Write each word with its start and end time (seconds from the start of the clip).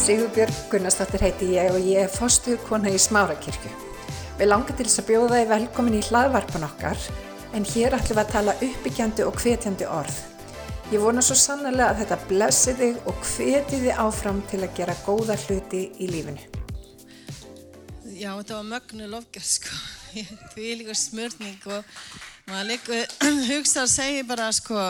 Sigurbjörg 0.00 0.54
Gunnarsdóttir 0.72 1.20
heiti 1.20 1.46
ég 1.52 1.74
og 1.74 1.84
ég 1.84 2.06
er 2.06 2.08
fostuð 2.08 2.56
kona 2.64 2.88
í 2.88 2.96
Smárakirkju. 2.96 3.70
Við 4.38 4.48
langar 4.48 4.72
til 4.78 4.86
þess 4.86 5.02
að 5.02 5.08
bjóða 5.10 5.40
þið 5.42 5.50
velkomin 5.50 5.96
í 5.98 6.00
hlaðvarpan 6.06 6.64
okkar 6.64 7.02
en 7.58 7.66
hér 7.68 7.96
ætlum 7.98 8.16
við 8.16 8.20
að 8.22 8.30
tala 8.32 8.54
uppbyggjandi 8.64 9.26
og 9.28 9.36
hvetjandi 9.42 9.88
orð. 9.92 10.16
Ég 10.94 11.04
vona 11.04 11.20
svo 11.20 11.36
sannlega 11.36 11.90
að 11.90 12.00
þetta 12.00 12.18
blessi 12.30 12.74
þig 12.78 13.10
og 13.12 13.20
hveti 13.34 13.82
þig 13.82 14.00
áfram 14.06 14.40
til 14.48 14.62
að 14.64 14.72
gera 14.80 14.96
góða 15.04 15.36
hluti 15.44 15.82
í 16.00 16.08
lífinu. 16.14 16.48
Já, 18.08 18.32
þetta 18.32 18.56
var 18.56 18.66
mögnu 18.72 19.10
lofgjörð 19.12 19.52
sko. 19.52 19.82
Því 20.54 20.72
líka 20.80 20.96
smörning 20.96 21.68
og 21.76 21.92
maður 22.48 22.72
líka 22.72 23.04
hugsa 23.52 23.84
að 23.84 23.92
segja 23.98 24.24
bara 24.32 24.48
sko 24.56 24.80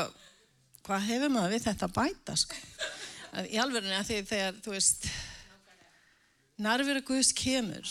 hvað 0.87 1.07
hefur 1.11 1.35
maður 1.35 1.59
við 1.59 1.67
þetta 1.67 1.93
bæta 1.99 2.39
sko. 2.39 2.63
Í 3.31 3.59
alverðinu 3.63 3.95
að 3.95 4.09
því 4.09 4.21
þegar 4.27 4.57
þú 4.65 4.73
veist 4.75 5.09
nærveru 6.61 7.03
Guðs 7.07 7.33
kemur 7.37 7.91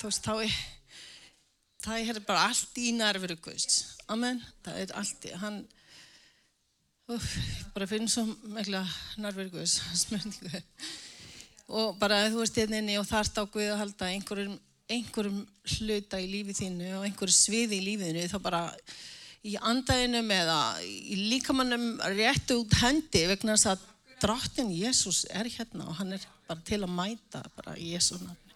þú 0.00 0.08
veist 0.08 0.24
þá 0.26 0.32
er 0.44 0.56
það 1.80 2.10
er 2.14 2.24
bara 2.26 2.48
allt 2.48 2.80
í 2.80 2.90
nærveru 2.96 3.36
Guðs. 3.40 3.76
Amen. 4.12 4.40
Það 4.64 4.80
er 4.82 4.96
allt 5.00 5.28
í 5.28 5.36
hann 5.40 5.60
Úf, 7.10 7.24
bara 7.74 7.88
finn 7.90 8.06
svo 8.10 8.22
mikla 8.54 8.84
nærveru 9.18 9.50
Guðs 9.54 9.80
smörningu 10.04 10.60
og 11.70 11.96
bara 11.98 12.24
þú 12.30 12.42
veist 12.42 12.58
hérna 12.58 12.78
inni 12.82 12.98
og 12.98 13.06
þarft 13.08 13.38
á 13.38 13.44
Guð 13.46 13.70
að 13.72 13.80
halda 13.84 14.10
einhverjum 14.10 14.58
einhverjum 14.90 15.40
hluta 15.76 16.18
í 16.18 16.26
lífið 16.30 16.60
þínu 16.64 16.92
og 16.98 17.06
einhverju 17.06 17.34
sviði 17.34 17.78
í 17.78 17.84
lífið 17.86 18.10
þínu 18.10 18.30
þá 18.32 18.38
bara 18.42 18.62
í 19.46 19.54
andæðinum 19.70 20.32
eða 20.34 20.58
í 20.82 21.18
líkamannum 21.30 21.86
réttu 22.16 22.58
út 22.60 22.74
hendi 22.82 23.22
vegna 23.30 23.54
þess 23.54 23.70
að 23.72 23.84
dráttin 24.22 24.70
Jésús 24.74 25.24
er 25.30 25.48
hérna 25.50 25.88
og 25.88 25.98
hann 25.98 26.14
er 26.16 26.24
bara 26.48 26.62
til 26.66 26.80
að 26.84 26.94
mæta 26.94 27.42
bara 27.56 27.76
í 27.78 27.92
Jésú 27.94 28.20
nafni. 28.20 28.54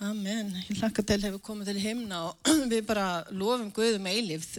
Amen. 0.00 0.54
Ég 0.70 0.80
hlakka 0.80 1.04
til 1.04 1.20
hefur 1.26 1.42
komið 1.44 1.72
til 1.72 1.82
himna 1.82 2.22
og 2.30 2.52
við 2.72 2.86
bara 2.88 3.24
lofum 3.30 3.72
Guðum 3.76 4.08
eilíf. 4.08 4.54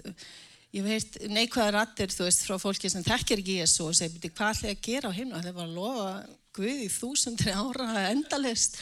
Ég 0.72 0.86
veit 0.86 1.18
neikvæða 1.28 1.72
rattir 1.76 2.14
þú 2.14 2.28
veist 2.28 2.46
frá 2.46 2.60
fólki 2.62 2.92
sem 2.92 3.04
þekkir 3.04 3.42
ekki 3.42 3.58
Jésú 3.62 3.90
og 3.90 3.98
segir 3.98 4.32
hvað 4.32 4.54
ætla 4.54 4.70
ég 4.70 4.78
að 4.78 4.86
gera 4.86 5.10
á 5.10 5.18
himna? 5.18 5.42
Það 5.42 5.50
er 5.52 5.58
bara 5.58 5.72
að 5.72 5.80
lofa 5.80 6.12
Guð 6.52 6.84
í 6.84 6.92
þúsundri 6.92 7.56
ára 7.56 8.06
endalist 8.12 8.78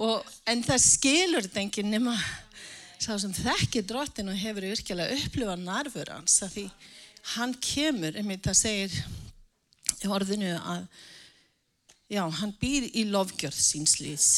Og, 0.00 0.24
en 0.48 0.62
það 0.64 0.80
skilur 0.80 1.44
þetta 1.44 1.60
enginn 1.60 1.90
nema 1.92 2.14
sá 3.00 3.12
sem 3.20 3.32
þekkir 3.36 3.84
drottin 3.88 4.30
og 4.32 4.38
hefur 4.40 4.64
virkilega 4.70 5.16
upplifað 5.16 5.64
narfur 5.66 6.12
hans 6.12 6.38
að 6.44 6.54
því 6.54 6.64
hann 7.34 7.52
kemur, 7.60 8.16
einmitt 8.16 8.46
það 8.46 8.56
segir 8.56 8.94
orðinu 10.08 10.54
að 10.56 10.86
já, 12.10 12.22
hann 12.40 12.54
býr 12.62 12.88
í 12.96 13.04
lofgjörð 13.10 13.60
síns 13.60 13.98
lýs 14.00 14.28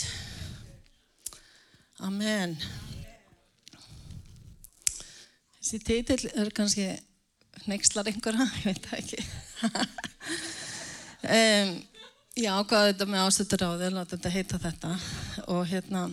Amen. 2.03 2.57
Þessi 5.61 5.79
teitill 5.87 6.25
er 6.35 6.49
kannski 6.51 6.89
nexlar 7.71 8.11
einhverja, 8.11 8.49
ég 8.59 8.65
veit 8.67 8.89
það 8.89 8.99
ekki. 8.99 9.23
Um 11.23 11.75
Já, 12.33 12.55
hvað 12.65 12.87
þetta 12.87 13.05
með 13.13 13.23
ástöður 13.27 13.63
á 13.69 13.71
því, 13.77 13.89
láta 13.93 14.17
þetta 14.17 14.31
heita 14.33 14.59
þetta. 14.63 14.91
Og 15.53 15.67
hérna 15.69 16.07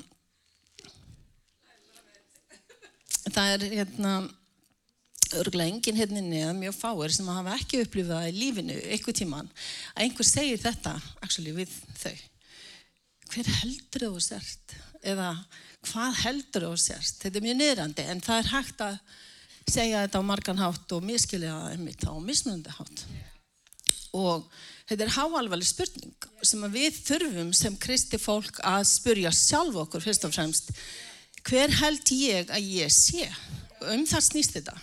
það 3.29 3.51
er 3.53 3.63
hérna 3.71 4.11
örgulega 5.37 5.73
enginn 5.73 5.99
hérna 5.99 6.23
neða 6.25 6.55
mjög 6.57 6.75
fáir 6.77 7.13
sem 7.13 7.29
hafa 7.29 7.55
ekki 7.59 7.83
upplifað 7.83 8.29
í 8.31 8.35
lífinu 8.37 8.77
eitthvað 8.89 9.19
tíman 9.21 9.49
að 9.93 10.03
einhver 10.05 10.29
segir 10.29 10.61
þetta 10.63 10.95
actually, 11.21 11.53
við 11.55 11.73
þau 12.01 12.15
hver 13.29 13.51
heldur 13.59 14.07
þú 14.07 14.23
sért 14.25 14.77
eða 15.05 15.31
hvað 15.89 16.21
heldur 16.23 16.67
þú 16.69 16.73
sért 16.81 17.23
þetta 17.23 17.39
er 17.39 17.47
mjög 17.47 17.59
niðrandi 17.61 18.07
en 18.09 18.23
það 18.25 18.41
er 18.41 18.51
hægt 18.55 18.85
að 18.87 18.97
segja 19.69 20.03
þetta 20.05 20.23
á 20.23 20.29
margan 20.31 20.63
hátt 20.63 20.97
og 20.97 21.05
miskilja 21.05 21.55
einmitt 21.69 22.07
á 22.09 22.13
mismunandi 22.17 22.73
hátt 22.73 23.05
og 24.17 24.49
Þetta 24.89 25.05
er 25.05 25.11
háalvarleg 25.13 25.69
spurning 25.69 26.27
sem 26.41 26.63
við 26.73 26.95
þurfum 27.05 27.49
sem 27.53 27.75
kristi 27.77 28.17
fólk 28.17 28.57
að 28.65 28.87
spurja 28.89 29.29
sjálf 29.35 29.75
okkur 29.83 30.01
fyrst 30.01 30.23
og 30.25 30.33
fremst. 30.33 30.71
Hver 31.45 31.75
held 31.77 32.09
ég 32.15 32.49
að 32.49 32.71
ég 32.73 32.93
sé? 32.93 33.27
Um 33.85 34.07
það 34.09 34.25
snýst 34.25 34.57
þetta. 34.57 34.73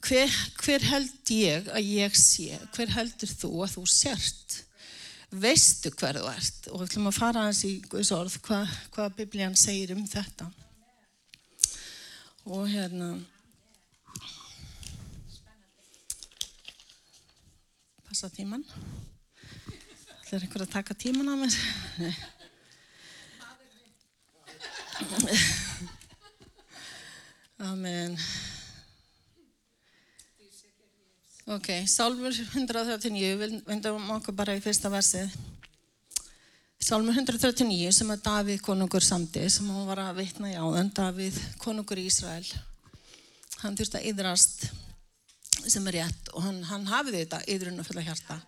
Hver, 0.00 0.36
hver 0.62 0.86
held 0.90 1.32
ég 1.34 1.68
að 1.70 1.90
ég 1.92 2.16
sé? 2.16 2.56
Hver 2.74 2.94
heldur 2.96 3.34
þú 3.42 3.50
að 3.64 3.74
þú 3.76 3.84
sért? 3.92 4.60
Veistu 5.30 5.92
hver 5.94 6.18
þú 6.18 6.30
ert? 6.32 6.70
Og 6.70 6.80
við 6.80 6.86
ætlum 6.88 7.10
að 7.10 7.18
fara 7.20 7.44
aðeins 7.44 7.64
í 7.68 7.74
Guðs 7.90 8.14
orð 8.16 8.38
hvað, 8.46 8.72
hvað 8.94 9.12
biblían 9.20 9.58
segir 9.58 9.92
um 9.94 10.06
þetta. 10.08 10.48
Og 12.50 12.64
hérna... 12.72 13.12
passa 18.10 18.26
tíman 18.34 18.64
Það 20.26 20.32
er 20.34 20.42
einhver 20.44 20.62
að 20.64 20.72
taka 20.72 20.94
tíman 20.98 21.30
á 21.30 21.34
mér 21.38 21.54
Amen 27.70 28.18
Ok, 31.50 31.66
Sálmur 31.90 32.30
139 32.30 33.30
við 33.40 33.54
vendum 33.66 34.10
okkur 34.14 34.36
bara 34.38 34.54
í 34.54 34.60
fyrsta 34.62 34.86
versið. 34.92 35.32
Sálmur 36.78 37.16
139 37.18 37.88
sem 37.96 38.12
að 38.14 38.22
Davíð 38.28 38.60
konungur 38.62 39.02
samti 39.02 39.42
sem 39.50 39.66
hann 39.66 39.88
var 39.88 39.98
að 40.04 40.20
vitna 40.20 40.52
í 40.52 40.54
áðan 40.54 40.92
Davíð 40.94 41.40
konungur 41.58 41.98
í 41.98 42.04
Ísrael. 42.06 42.46
Hann 43.64 43.74
þurfti 43.74 43.98
að 43.98 44.06
yðrast 44.12 44.68
sem 45.66 45.90
er 45.90 45.98
rétt 45.98 46.30
og 46.36 46.46
hann, 46.46 46.62
hann 46.70 46.86
hafiði 46.86 47.24
þetta 47.24 47.42
yðrun 47.56 47.82
og 47.82 47.90
fulla 47.90 48.06
hjarta. 48.06 48.38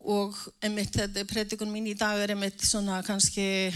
Og 0.00 0.40
einmitt 0.64 0.96
þetta 0.96 1.28
predikun 1.28 1.74
mín 1.74 1.92
í 1.92 1.98
dag 2.00 2.16
er 2.24 2.32
einmitt 2.32 2.64
svona 2.64 3.02
kannski 3.04 3.68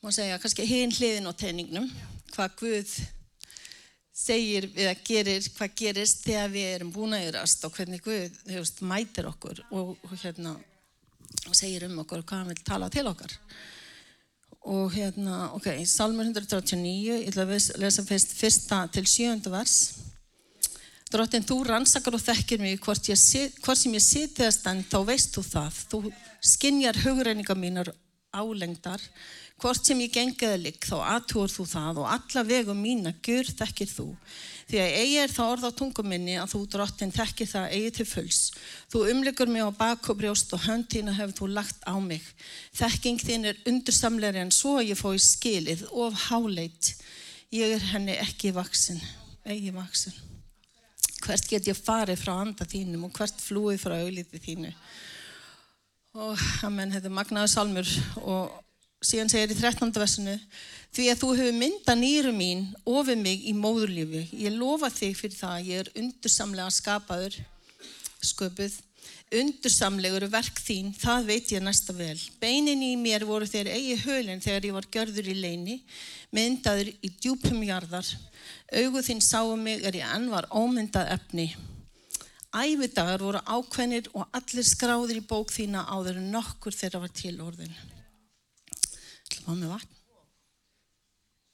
má 0.00 0.08
segja 0.08 0.40
kannski 0.40 0.64
hinn 0.64 0.96
hliðin 0.96 1.28
á 1.28 1.36
teiningnum 1.36 1.92
hvað 2.32 2.56
Guð 2.64 3.00
segir 4.20 4.68
eða 4.74 4.94
gerir, 5.06 5.48
hvað 5.56 5.76
gerist 5.80 6.24
þegar 6.26 6.52
við 6.52 6.68
erum 6.74 6.92
búin 6.94 7.16
að 7.16 7.26
yðrast 7.28 7.66
og 7.66 7.74
hvernig 7.76 8.04
Guð 8.04 8.38
hefust, 8.52 8.82
mætir 8.84 9.28
okkur 9.30 9.62
og, 9.70 9.94
og 9.96 10.16
hérna 10.22 10.56
segir 11.56 11.86
um 11.88 12.02
okkur 12.04 12.24
hvað 12.24 12.42
hann 12.42 12.52
vil 12.52 12.64
tala 12.66 12.90
til 12.92 13.06
okkar 13.10 13.36
og 14.70 14.92
hérna, 14.92 15.46
ok, 15.56 15.70
Salmur 15.88 16.28
139 16.28 16.90
ég 17.08 17.30
ætla 17.30 17.46
að 17.48 17.70
lesa 17.80 18.04
fyrst 18.04 18.36
fyrsta 18.36 18.84
til 18.92 19.06
sjönda 19.08 19.52
vers 19.54 19.78
Drottin, 21.10 21.42
þú 21.42 21.64
rannsakar 21.66 22.14
og 22.14 22.22
þekkir 22.22 22.60
mig 22.62 22.76
hvort, 22.84 23.08
hvort 23.64 23.78
sem 23.78 23.94
ég 23.96 24.02
siti 24.04 24.44
að 24.46 24.52
stand, 24.54 24.84
þá 24.86 25.00
veist 25.08 25.34
þú 25.34 25.42
það. 25.42 25.78
Þú 25.90 25.98
skinjar 26.52 27.00
hugreiningar 27.02 27.58
mínar 27.58 27.90
álengdar. 28.32 29.02
Hvort 29.60 29.84
sem 29.84 29.98
ég 30.00 30.12
gengiði 30.14 30.56
ligg, 30.62 30.86
þá 30.88 30.96
aðtúr 31.16 31.52
þú 31.52 31.66
það 31.68 31.98
og 32.00 32.06
alla 32.14 32.44
vegum 32.48 32.78
mína 32.80 33.12
gur 33.20 33.48
þekkir 33.48 33.90
þú. 33.90 34.06
Því 34.70 34.80
að 34.80 34.94
eigi 35.00 35.18
er 35.20 35.34
það 35.34 35.52
orð 35.54 35.66
á 35.68 35.78
tungum 35.80 36.08
minni 36.08 36.38
að 36.40 36.54
þú, 36.54 36.60
drottin, 36.72 37.12
þekkir 37.12 37.50
það 37.50 37.74
eigi 37.76 37.90
til 37.98 38.06
fulls. 38.08 38.40
Þú 38.92 39.04
umlegur 39.12 39.52
mig 39.52 39.66
á 39.66 39.70
bak 39.82 40.08
og 40.08 40.20
brjóst 40.22 40.54
og 40.56 40.64
höndina 40.64 41.16
hefur 41.18 41.36
þú 41.42 41.50
lagt 41.58 41.84
á 41.84 41.94
mig. 42.00 42.24
Þekking 42.78 43.20
þín 43.20 43.50
er 43.50 43.60
undursamleiri 43.68 44.40
en 44.46 44.54
svo 44.54 44.78
ég 44.80 44.96
fói 44.96 45.18
skilið 45.20 45.84
of 45.90 46.30
háleit. 46.30 46.94
Ég 47.52 47.76
er 47.76 47.86
henni 47.92 48.16
ekki 48.16 48.54
vaksin, 48.56 49.02
eigi 49.44 49.74
vaksin 49.74 50.16
hvert 51.20 51.48
get 51.50 51.68
ég 51.68 51.76
farið 51.76 52.20
frá 52.22 52.32
anda 52.40 52.64
þínum 52.64 53.06
og 53.08 53.16
hvert 53.16 53.42
flúið 53.44 53.82
frá 53.82 53.96
auðlítið 53.98 54.44
þínu 54.46 54.70
og 56.16 56.38
amen, 56.66 56.90
þetta 56.90 57.06
er 57.06 57.14
magnaður 57.14 57.52
salmur 57.52 57.90
og 58.26 58.56
síðan 59.00 59.30
segir 59.30 59.54
í 59.54 59.58
13. 59.58 59.92
versinu 59.94 60.36
því 60.90 61.06
að 61.12 61.20
þú 61.22 61.30
hefur 61.38 61.58
mynda 61.60 61.94
nýru 61.96 62.32
mín 62.34 62.66
ofið 62.82 63.22
mig 63.22 63.46
í 63.46 63.54
móðurlífi 63.54 64.26
ég 64.42 64.56
lofa 64.58 64.90
þig 64.90 65.16
fyrir 65.20 65.38
það 65.38 65.68
ég 65.70 65.84
er 65.84 65.92
undursamlega 66.02 66.74
skapaður 66.74 67.38
sköpuð 68.26 68.80
undursamlegur 69.30 70.26
verk 70.32 70.58
þín, 70.58 70.90
það 70.98 71.28
veit 71.30 71.52
ég 71.54 71.62
næsta 71.62 71.94
vel 71.94 72.18
beinin 72.42 72.82
í 72.82 72.96
mér 72.98 73.22
voru 73.28 73.46
þeir 73.46 73.70
eigi 73.70 74.00
hölinn 74.02 74.42
þegar 74.42 74.66
ég 74.66 74.76
var 74.76 74.90
görður 74.98 75.30
í 75.30 75.38
leini 75.38 75.78
myndaður 76.34 76.90
í 76.90 77.12
djúpum 77.22 77.62
jarðar 77.68 78.10
Augu 78.70 79.02
þín 79.02 79.18
sáu 79.18 79.56
mig 79.58 79.82
er 79.82 79.96
ég 79.98 80.06
enn 80.14 80.28
var 80.30 80.46
ómyndað 80.54 81.10
efni. 81.16 81.48
Ævidagar 82.50 83.22
voru 83.22 83.40
ákveðnir 83.46 84.08
og 84.10 84.26
allir 84.34 84.66
skráðir 84.66 85.20
í 85.20 85.26
bók 85.26 85.52
þína 85.54 85.84
áður 85.86 86.18
en 86.18 86.32
nokkur 86.34 86.74
þeirra 86.74 87.04
var 87.04 87.12
til 87.14 87.36
orðin. 87.44 87.76
Það 89.30 89.44
var 89.46 89.60
með 89.60 89.74
vatn. 89.76 90.00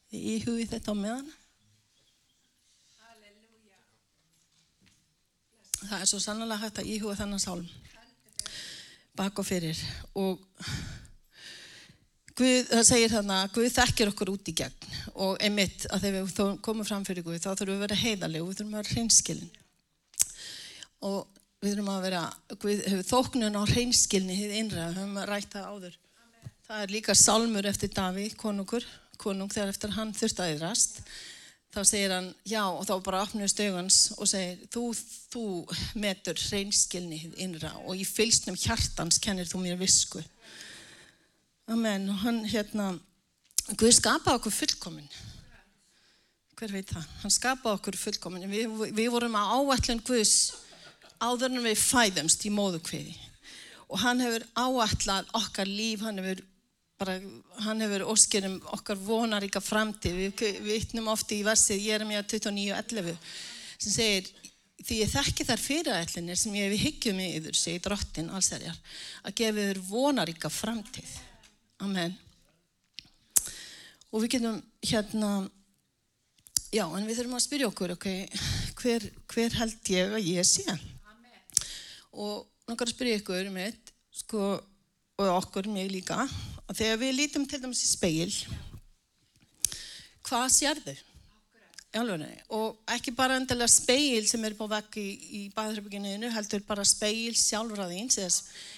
Þið 0.06 0.30
íhugið 0.32 0.70
þetta 0.72 0.94
á 0.94 1.02
meðan. 1.02 1.28
Það 5.86 6.00
er 6.00 6.08
svo 6.10 6.22
sannlega 6.22 6.62
hægt 6.62 6.80
að 6.80 6.88
íhuga 6.94 7.18
þennan 7.20 7.44
sálm. 7.44 7.68
bak 9.16 9.38
og 9.38 9.46
fyrir 9.48 9.78
og 10.14 10.40
Guð, 12.36 12.66
það 12.68 12.82
segir 12.84 13.12
þarna 13.12 13.36
Guð 13.48 13.70
þekkir 13.72 14.10
okkur 14.10 14.30
út 14.34 14.48
í 14.50 14.52
gegn 14.56 14.96
og 15.14 15.38
einmitt 15.40 15.86
að 15.88 16.02
þegar 16.04 16.26
við 16.26 16.58
komum 16.66 16.84
fram 16.84 17.04
fyrir 17.04 17.24
Guð 17.24 17.38
þá 17.40 17.54
þurfum 17.54 17.70
við 17.70 17.78
að 17.78 17.84
vera 17.86 18.00
heiðarlega 18.02 18.44
og 18.44 18.50
við 18.50 18.58
þurfum 18.58 18.74
að 18.74 18.82
vera 18.82 18.94
hreinskilin 18.96 19.54
og 21.04 21.26
við 21.60 21.74
þurfum 21.74 21.92
að 21.92 22.04
vera, 22.06 22.24
Guð 22.54 22.82
hefur 22.86 23.08
þóknun 23.10 23.58
á 23.58 23.62
hreinskilni 23.68 24.36
hið 24.36 24.58
innra, 24.60 24.90
við 24.90 25.00
höfum 25.00 25.22
að 25.22 25.30
ræta 25.30 25.64
áður. 25.66 25.96
Amen. 26.22 26.52
Það 26.66 26.82
er 26.84 26.94
líka 26.94 27.16
salmur 27.18 27.68
eftir 27.70 27.92
Daví, 27.96 28.28
konungur, 28.38 28.86
konung 29.20 29.52
þegar 29.52 29.72
eftir 29.72 29.96
hann 29.96 30.14
þurft 30.16 30.42
að 30.42 30.52
yðrast. 30.54 31.00
Þá 31.76 31.80
segir 31.84 32.12
hann 32.14 32.28
já 32.48 32.62
og 32.64 32.86
þá 32.88 32.94
bara 33.04 33.20
opnur 33.26 33.50
stögans 33.52 34.14
og 34.16 34.28
segir 34.30 34.62
þú, 34.72 34.84
þú 35.32 35.44
metur 36.00 36.38
hreinskilni 36.40 37.18
hið 37.20 37.42
innra 37.44 37.74
og 37.82 38.00
í 38.00 38.06
fylsnum 38.08 38.56
hjartans 38.56 39.20
kennir 39.20 39.48
þú 39.50 39.60
mér 39.64 39.80
visku. 39.80 40.22
Amen. 41.68 42.08
Og 42.12 42.22
hann 42.22 42.44
hérna, 42.48 42.94
Guð 43.74 43.96
skapaði 43.96 44.38
okkur 44.38 44.54
fullkominn. 44.54 45.08
Hver 46.56 46.72
veit 46.72 46.92
það? 46.94 47.08
Hann 47.24 47.34
skapaði 47.34 47.80
okkur 47.80 47.98
fullkominn. 47.98 48.46
Við, 48.48 48.76
við 48.94 49.10
vorum 49.12 49.34
á 49.34 49.42
áallin 49.58 50.00
Guðs 50.06 50.36
áður 51.22 51.54
en 51.54 51.64
við 51.66 51.80
fæðumst 51.80 52.44
í 52.46 52.52
móðukviði. 52.54 53.16
Og 53.86 54.00
hann 54.02 54.20
hefur 54.24 54.44
áallat 54.58 55.34
okkar 55.38 55.68
líf, 55.70 56.02
hann 56.02 56.18
hefur 56.22 56.42
bara, 56.98 57.18
hann 57.64 57.84
hefur 57.84 58.06
óskirum 58.12 58.56
okkar 58.74 58.98
vonaríka 59.00 59.62
framtíð. 59.62 60.18
Við 60.18 60.60
vittnum 60.66 61.12
ofti 61.12 61.40
í 61.40 61.46
versið 61.46 61.84
Jeremia 61.84 62.24
29.11 62.24 63.14
sem 63.76 63.92
segir 63.92 64.30
því 64.86 65.00
ég 65.00 65.10
þekki 65.12 65.46
þær 65.48 65.62
fyrirætlinir 65.62 66.38
sem 66.38 66.54
ég 66.56 66.70
hef 66.70 66.84
higgjum 66.84 67.20
í 67.20 67.30
yfir, 67.38 67.56
segir 67.56 67.82
drottin 67.84 68.30
allsærjar, 68.32 68.76
að 69.24 69.36
gefa 69.40 69.66
þér 69.70 69.82
vonaríka 69.88 70.50
framtíð. 70.52 71.12
Amen. 71.84 72.14
Og 74.12 74.22
við 74.22 74.36
getum 74.36 74.60
hérna, 74.86 75.30
já, 76.72 76.84
en 76.86 77.08
við 77.08 77.18
þurfum 77.20 77.38
að 77.38 77.46
spyrja 77.46 77.70
okkur, 77.72 77.96
ok, 77.96 78.06
hver, 78.80 79.08
hver 79.32 79.58
held 79.60 79.92
ég 79.92 80.14
að 80.16 80.30
ég 80.30 80.48
sé? 80.48 80.76
Og 82.16 82.46
nokkar 82.64 82.88
að 82.88 82.94
spyrja 82.94 83.20
ykkur 83.20 83.50
um 83.50 83.58
eitt, 83.60 83.92
sko, 84.14 84.44
og 85.20 85.32
okkur, 85.34 85.68
mig 85.68 85.90
líka, 85.92 86.22
að 86.64 86.78
þegar 86.80 87.02
við 87.02 87.12
lítum 87.18 87.44
til 87.48 87.60
dæmis 87.60 87.84
í 87.84 87.90
speil, 87.90 88.32
hvað 90.26 90.46
sér 90.54 90.80
þau? 90.86 90.96
Og 91.96 92.80
ekki 92.92 93.14
bara 93.16 93.38
endilega 93.38 93.72
speil 93.72 94.26
sem 94.28 94.42
er 94.44 94.56
på 94.56 94.66
vekk 94.68 94.98
í, 95.00 95.06
í 95.38 95.42
baðherbygginu, 95.56 96.28
heldur 96.34 96.64
bara 96.66 96.84
speil 96.84 97.36
sjálfræðins, 97.36 98.18
eða 98.20 98.32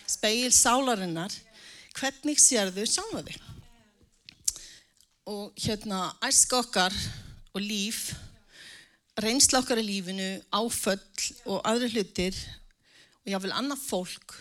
speil 0.06 0.52
sálarinnar, 0.54 1.34
hvernig 1.98 2.38
sér 2.42 2.70
þau 2.74 2.84
sjálfa 2.86 3.24
þig? 3.26 3.40
Og 5.28 5.58
hérna, 5.64 6.04
æsk 6.26 6.54
okkar 6.58 6.94
og 7.54 7.62
líf, 7.62 8.12
reynsla 9.18 9.62
okkar 9.64 9.82
í 9.82 9.88
lífinu, 9.88 10.30
áföll 10.54 11.02
og 11.50 11.62
aðri 11.66 11.90
hlutir 11.96 12.38
og 13.28 13.34
jáfnvel 13.34 13.52
annað 13.52 13.82
fólk, 13.84 14.34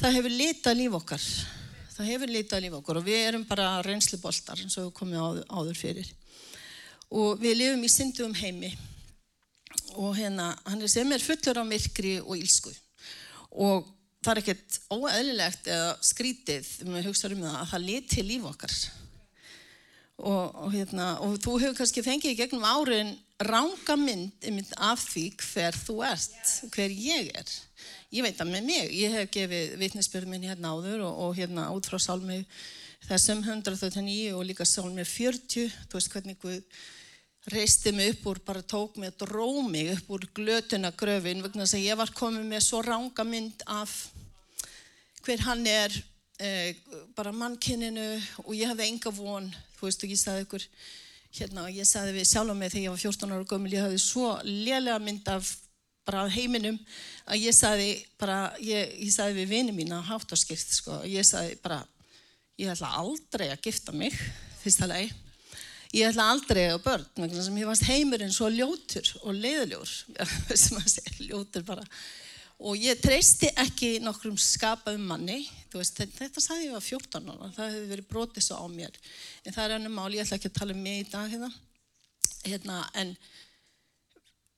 það 0.00 0.16
hefur 0.18 0.34
litað 0.34 0.80
líf 0.80 0.96
okkar. 0.98 1.26
Það 1.94 2.08
hefur 2.10 2.32
litað 2.34 2.64
líf 2.64 2.74
okkar 2.80 2.98
og 2.98 3.04
við 3.06 3.20
erum 3.28 3.44
bara 3.46 3.68
reynsluboltar 3.86 4.58
eins 4.58 4.74
og 4.80 4.88
við 4.88 4.96
komum 4.98 5.20
áður, 5.22 5.44
áður 5.46 5.78
fyrir. 5.78 6.08
Og 7.14 7.38
við 7.38 7.60
lifum 7.60 7.84
í 7.86 7.90
syndum 7.92 8.34
heimi 8.34 8.72
og 9.94 10.16
hérna, 10.18 10.48
hann 10.66 10.82
er 10.82 10.90
sem 10.90 11.12
er 11.14 11.22
fullur 11.22 11.60
af 11.60 11.68
myrkri 11.68 12.16
og 12.24 12.34
ílsku 12.34 12.72
og 13.62 13.86
það 14.24 14.32
er 14.32 14.40
ekkert 14.40 14.78
óeðlilegt 14.90 15.70
eða 15.70 15.92
skrítið 16.02 16.70
um 16.86 16.96
að 16.98 17.08
hugsa 17.10 17.30
um 17.30 17.44
það 17.44 17.58
að 17.60 17.70
það 17.70 17.84
liti 17.84 18.24
líf 18.26 18.48
okkar 18.50 18.74
og, 20.18 20.42
og, 20.64 20.68
hérna, 20.74 21.08
og 21.22 21.36
þú 21.44 21.56
hefur 21.62 21.78
kannski 21.78 22.02
fengið 22.06 22.34
í 22.34 22.38
gegnum 22.40 22.66
árin 22.66 23.14
ranga 23.42 23.96
mynd, 23.98 24.46
mynd 24.46 24.72
af 24.78 25.02
því 25.08 25.24
hver 25.42 25.74
þú 25.74 25.98
ert, 26.06 26.52
hver 26.74 26.92
ég 26.94 27.32
er. 27.34 27.54
Ég 28.14 28.22
veit 28.22 28.38
að 28.40 28.52
með 28.52 28.66
mig, 28.68 28.92
ég 28.94 29.14
hef 29.14 29.30
gefið 29.34 29.76
vitnesbyrjum 29.80 30.34
minn 30.36 30.46
hérna 30.46 30.74
áður 30.76 31.06
og, 31.08 31.22
og 31.24 31.38
hérna 31.38 31.66
út 31.74 31.88
frá 31.90 31.98
sálmi 31.98 32.44
þessum 33.08 33.42
139 33.42 34.32
og 34.36 34.44
líka 34.48 34.64
sálmi 34.68 35.04
40 35.04 35.66
þú 35.90 35.98
veist 35.98 36.12
hvernig 36.14 36.38
Guð 36.40 36.62
reisti 37.52 37.92
mig 37.92 38.14
upp 38.14 38.26
úr, 38.30 38.38
bara 38.40 38.62
tók 38.62 38.96
mig 38.96 39.12
og 39.12 39.26
dró 39.26 39.48
mig 39.68 39.90
upp 39.92 40.14
úr 40.16 40.24
glötuna 40.32 40.94
gröfin 40.96 41.42
vegna 41.44 41.66
þess 41.66 41.76
að 41.76 41.84
ég 41.84 41.98
var 42.00 42.12
komið 42.16 42.46
með 42.48 42.62
svo 42.64 42.80
ranga 42.80 43.24
mynd 43.28 43.64
af 43.68 43.92
hver 45.24 45.42
hann 45.44 45.66
er 45.68 45.92
eh, 46.40 46.76
bara 47.16 47.32
mannkinninu 47.32 48.06
og 48.46 48.54
ég 48.56 48.70
hafði 48.70 48.88
enga 48.88 49.12
von. 49.12 49.50
Þú 49.76 49.88
veist 49.88 50.04
og 50.04 50.14
ég 50.14 50.20
sagði 50.20 50.46
ykkur 50.46 50.66
hérna 51.38 51.66
og 51.66 51.74
ég 51.74 51.88
sagði 51.88 52.16
við 52.18 52.28
sjálf 52.30 52.54
á 52.54 52.56
mig 52.56 52.72
þegar 52.72 52.84
ég 52.84 52.94
var 52.94 53.02
14 53.02 53.34
ára 53.34 53.48
gömul 53.50 53.72
ég 53.74 53.84
hafði 53.84 54.00
svo 54.02 54.30
lélega 54.46 55.00
mynd 55.02 55.30
af 55.32 55.50
bara 56.04 56.26
heiminum 56.28 56.78
að 57.24 57.46
ég 57.46 57.56
sagði 57.56 57.90
bara, 58.20 58.38
ég, 58.60 58.94
ég 59.00 59.12
sagði 59.12 59.40
við 59.40 59.52
vinið 59.54 59.78
mína 59.78 60.02
á 60.04 60.16
skipt 60.36 60.76
sko, 60.76 61.00
ég 61.08 61.24
sagði 61.26 61.56
bara 61.64 61.80
ég 62.60 62.70
ætla 62.70 62.92
aldrei 63.00 63.48
að 63.50 63.62
gifta 63.64 63.94
mig 63.96 64.14
fyrsta 64.62 64.88
lei 64.90 65.08
ég 65.94 66.10
ætla 66.10 66.28
aldrei 66.32 66.66
að 66.68 66.82
börn 66.84 67.06
vegna 67.16 67.44
sem 67.46 67.56
ég 67.58 67.70
varst 67.70 67.88
heimurinn 67.88 68.34
svo 68.34 68.50
ljótur 68.52 69.08
og 69.22 69.38
leiðilegur 69.38 69.94
sem 70.64 70.78
að 70.78 70.92
segja 70.92 71.30
ljótur 71.30 71.66
bara 71.66 71.86
og 72.62 72.78
ég 72.78 73.00
treysti 73.02 73.50
ekki 73.58 73.96
nokkrum 74.02 74.36
skapaðum 74.38 75.06
manni. 75.10 75.40
Veist, 75.74 75.98
þetta 75.98 76.42
sagði 76.42 76.68
ég 76.68 76.76
var 76.76 76.84
14 76.86 77.30
ára. 77.32 77.48
Það 77.56 77.72
hefði 77.72 77.88
verið 77.90 78.10
brotið 78.12 78.46
svo 78.46 78.60
á 78.62 78.66
mér. 78.70 78.98
En 79.42 79.56
það 79.56 79.64
er 79.64 79.76
ennum 79.78 79.96
mál, 79.98 80.12
ég 80.14 80.22
ætla 80.22 80.38
ekki 80.38 80.52
að 80.52 80.60
tala 80.60 80.76
um 80.76 80.84
mig 80.84 81.00
í 81.02 81.08
dag 81.10 81.32
hérna, 81.32 81.50
hérna 82.44 82.78
en 83.02 83.10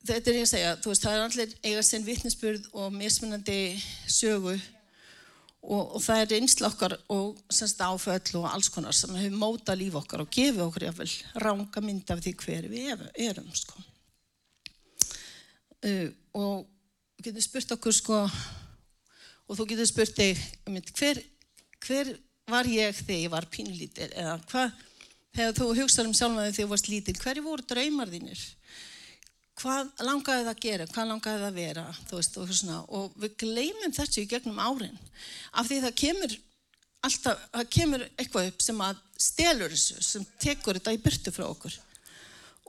þetta 0.06 0.30
er 0.30 0.38
ég 0.38 0.44
að 0.44 0.52
segja, 0.52 0.74
veist, 0.84 1.06
það 1.06 1.16
er 1.16 1.24
allir 1.24 1.56
eiga 1.64 1.84
sinn 1.88 2.06
vittnesburð 2.06 2.68
og 2.76 2.92
mismunandi 2.94 3.58
sögu. 4.12 4.58
Og, 5.66 5.96
og 5.96 5.98
það 6.04 6.20
er 6.20 6.36
einsla 6.36 6.68
okkar 6.68 6.94
og 7.10 7.40
semst 7.50 7.80
áföll 7.82 8.36
og 8.38 8.44
alls 8.52 8.68
konar 8.70 8.94
sem 8.94 9.16
hefur 9.18 9.40
móta 9.40 9.74
líf 9.74 9.96
okkar 9.98 10.22
og 10.22 10.30
gefið 10.30 10.62
okkur 10.68 10.84
jáfnvel 10.86 11.14
ranga 11.42 11.82
mynd 11.82 12.12
af 12.12 12.20
því 12.22 12.36
hver 12.44 12.68
við 12.70 13.02
erum, 13.24 13.48
sko. 13.56 13.82
Uh, 15.86 16.12
og 16.38 16.75
þú 17.16 17.28
getur 17.28 17.46
spurt 17.46 17.76
okkur, 17.76 17.96
sko, 17.96 18.20
og 19.46 19.58
þú 19.58 19.68
getur 19.72 19.90
spurt 19.90 20.20
þig, 20.20 20.42
hver, 20.96 21.22
hver 21.86 22.12
var 22.46 22.68
ég 22.70 22.94
þegar 23.00 23.22
ég 23.22 23.32
var 23.32 23.48
pínlítil 23.50 24.10
eða 24.12 24.36
hvað, 24.50 24.84
þegar 25.36 25.56
þú 25.60 25.70
hugsaður 25.80 26.10
um 26.12 26.18
sjálf 26.18 26.36
með 26.36 26.46
því 26.46 26.52
þegar 26.52 26.66
þú 26.66 26.74
varst 26.74 26.92
lítil, 26.92 27.18
hverju 27.22 27.46
voru 27.46 27.68
draumar 27.72 28.12
þínir? 28.12 28.44
hvað 29.56 29.92
langaði 30.04 30.44
það 30.44 30.52
að 30.52 30.62
gera, 30.64 30.86
hvað 30.90 31.08
langaði 31.10 31.40
það 31.40 31.48
að 31.48 31.60
vera? 31.60 31.84
Veist, 32.10 32.38
og, 32.40 32.90
og 32.98 33.16
við 33.22 33.36
gleymum 33.40 33.94
þessu 33.96 34.22
í 34.22 34.28
gegnum 34.28 34.60
árin. 34.60 34.98
Af 35.56 35.70
því 35.70 35.80
það 35.86 35.96
kemur 36.02 36.36
alltaf, 37.06 37.44
það 37.54 37.70
kemur 37.78 38.06
eitthvað 38.16 38.50
upp 38.50 38.64
sem 38.66 38.82
að 38.84 39.02
stelur 39.26 39.72
þessu, 39.72 40.02
sem 40.04 40.26
tekur 40.42 40.78
þetta 40.78 40.96
í 40.96 41.02
byrtu 41.06 41.32
frá 41.32 41.46
okkur. 41.48 41.78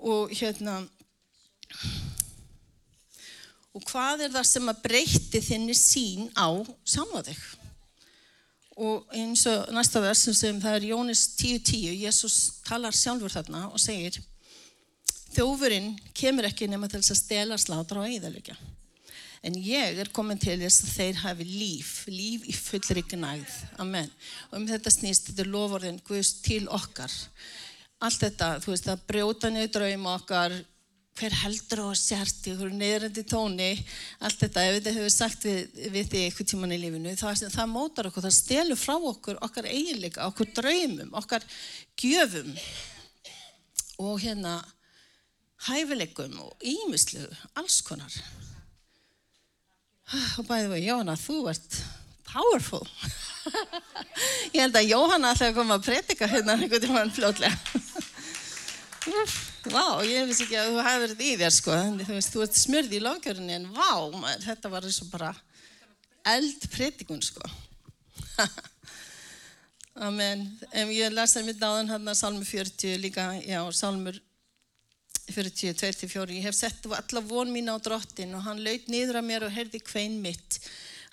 Og 0.08 0.34
hérna 0.38 0.80
og 3.78 3.86
hvað 3.86 4.26
er 4.26 4.34
það 4.34 4.50
sem 4.50 4.72
að 4.72 4.84
breyti 4.88 5.42
þinni 5.46 5.78
sín 5.78 6.32
á 6.34 6.50
samvaðið 6.82 7.44
og 8.78 9.14
eins 9.18 9.44
og 9.50 9.72
næsta 9.74 10.02
versum 10.04 10.36
sem 10.38 10.58
það 10.62 10.80
er 10.80 10.90
Jónis 10.92 11.24
10.10 11.40 11.96
Jésús 12.04 12.38
talar 12.66 12.94
sjálfur 12.94 13.34
þarna 13.34 13.68
og 13.72 13.82
segir 13.82 14.20
þjófurinn 15.34 15.96
kemur 16.18 16.48
ekki 16.50 16.70
nema 16.70 16.90
til 16.90 17.02
þess 17.02 17.16
að 17.16 17.22
stela 17.24 17.58
slátra 17.62 18.04
og 18.04 18.10
eðalega. 18.10 18.56
En 19.46 19.58
ég 19.62 20.00
er 20.02 20.10
komin 20.14 20.40
til 20.42 20.58
þess 20.62 20.84
að 20.84 20.94
þeir 20.96 21.20
hafi 21.24 21.46
líf, 21.48 21.92
líf 22.10 22.46
í 22.50 22.54
fullri 22.58 23.04
gnæð. 23.06 23.58
Amen. 23.82 24.10
Og 24.50 24.58
um 24.60 24.66
þetta 24.70 24.94
snýst, 24.94 25.30
þetta 25.30 25.46
lofórðin 25.50 26.02
Guðs 26.08 26.34
til 26.46 26.64
okkar. 26.74 27.14
Allt 28.02 28.24
þetta, 28.26 28.50
þú 28.62 28.74
veist, 28.74 28.90
að 28.90 29.06
brjóta 29.10 29.52
niður 29.54 29.74
draum 29.78 30.10
okkar, 30.14 30.58
hver 31.18 31.34
heldur 31.42 31.82
að 31.88 31.96
sérti, 32.00 32.54
hver 32.58 32.74
neyðrandi 32.78 33.24
tóni, 33.28 33.72
allt 34.22 34.42
þetta, 34.44 34.64
ef 34.68 34.78
þetta 34.78 34.94
hefur 34.98 35.14
sagt 35.14 35.48
við, 35.48 35.60
við 35.94 36.10
því 36.12 36.24
eitthvað 36.24 36.50
tíman 36.52 36.76
í 36.76 36.80
lífinu, 36.82 37.14
það, 37.18 37.44
það 37.56 37.72
mótar 37.72 38.10
okkur, 38.10 38.26
það 38.28 38.36
stelur 38.38 38.80
frá 38.80 38.96
okkur, 38.98 39.40
okkar 39.48 39.70
eiginleika, 39.72 40.28
okkur 40.30 40.52
draumum, 40.60 41.14
okkar 41.18 41.46
gjöfum. 41.98 42.52
Og 44.06 44.22
hérna, 44.22 44.60
hæfileikum 45.66 46.38
og 46.46 46.68
ímislegu, 46.70 47.34
alls 47.58 47.80
konar. 47.86 48.14
Og 50.38 50.46
bæði 50.48 50.72
við, 50.76 50.86
Jóhanna, 50.92 51.18
þú 51.20 51.42
ert 51.52 51.82
powerful. 52.30 52.86
Ég 54.54 54.62
held 54.62 54.78
að 54.78 54.90
Jóhanna 54.92 55.34
ætlaði 55.34 55.52
að 55.52 55.58
koma 55.58 55.80
að 55.80 55.90
predika 55.90 56.30
hérna 56.30 56.60
einhvern 56.60 56.84
tímaðan 56.86 57.16
fljótlega. 57.18 57.56
Vá, 59.68 60.00
ég 60.08 60.28
finnst 60.28 60.44
ekki 60.46 60.58
að 60.60 60.70
þú 60.72 60.84
hefði 60.86 61.02
verið 61.04 61.22
í 61.26 61.32
þér 61.42 61.54
sko, 61.56 61.76
þú 62.00 62.14
veist, 62.14 62.32
þú 62.34 62.44
ert 62.46 62.58
smörði 62.60 62.98
í 62.98 63.04
lofgjörunni 63.04 63.56
en 63.58 63.66
vá, 63.76 63.90
maður, 64.14 64.46
þetta 64.46 64.72
var 64.72 64.88
eins 64.88 65.00
og 65.04 65.10
bara 65.12 65.32
eldpredikun 66.32 67.24
sko. 67.26 67.50
Amen. 70.08 70.46
Um, 70.72 70.94
ég 70.94 71.12
lesa 71.12 71.44
mitt 71.44 71.64
áðan 71.64 71.92
hérna 71.92 72.16
Salmur 72.16 72.48
40 72.48 73.02
líka, 73.02 73.28
já, 73.42 73.60
Salmur 73.76 74.20
40, 75.34 75.74
24. 75.76 76.38
Ég 76.38 76.48
hef 76.48 76.56
sett 76.56 76.88
alla 76.88 77.24
von 77.28 77.52
mín 77.52 77.68
á 77.68 77.76
drottin 77.84 78.36
og 78.38 78.46
hann 78.46 78.64
laut 78.64 78.88
niður 78.88 79.20
að 79.20 79.28
mér 79.28 79.48
og 79.50 79.56
herði 79.56 79.82
kvein 79.84 80.22
mitt. 80.24 80.62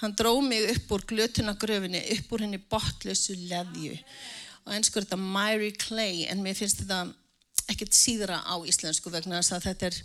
Hann 0.03 0.15
dró 0.19 0.37
mig 0.45 0.69
upp 0.75 0.95
úr 0.95 1.07
glötunagröfinni, 1.11 2.05
upp 2.19 2.33
úr 2.37 2.45
henni 2.45 2.61
botlösu 2.71 3.35
leðju. 3.49 3.97
Og 4.65 4.77
einskur 4.77 5.07
þetta 5.07 5.19
Myri 5.19 5.73
Clay, 5.81 6.27
en 6.31 6.45
mér 6.45 6.59
finnst 6.59 6.85
þetta 6.85 7.09
ekkert 7.75 7.97
síðra 7.99 8.41
á 8.47 8.57
íslensku 8.65 9.13
vegna 9.13 9.43
þess 9.43 9.59
að 9.59 9.69
þetta 9.69 9.91
er 9.91 10.03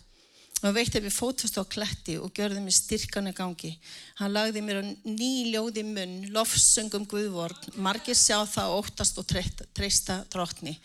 og 0.60 0.76
veitti 0.76 1.00
mér 1.00 1.14
fótfust 1.16 1.56
á 1.56 1.64
kletti 1.64 2.18
og 2.20 2.34
gjörði 2.36 2.60
mér 2.64 2.76
styrkan 2.76 3.30
í 3.32 3.34
gangi. 3.36 3.72
Hann 4.20 4.34
lagði 4.36 4.64
mér 4.66 4.82
á 4.82 4.92
nýljóði 5.08 5.86
munn, 5.88 6.18
lofsöngum 6.36 7.08
guðvort, 7.08 7.70
margir 7.80 8.18
sjá 8.18 8.42
það 8.44 8.76
óttast 8.76 9.22
og 9.22 9.30
treysta 9.30 10.20
drotni. 10.32 10.76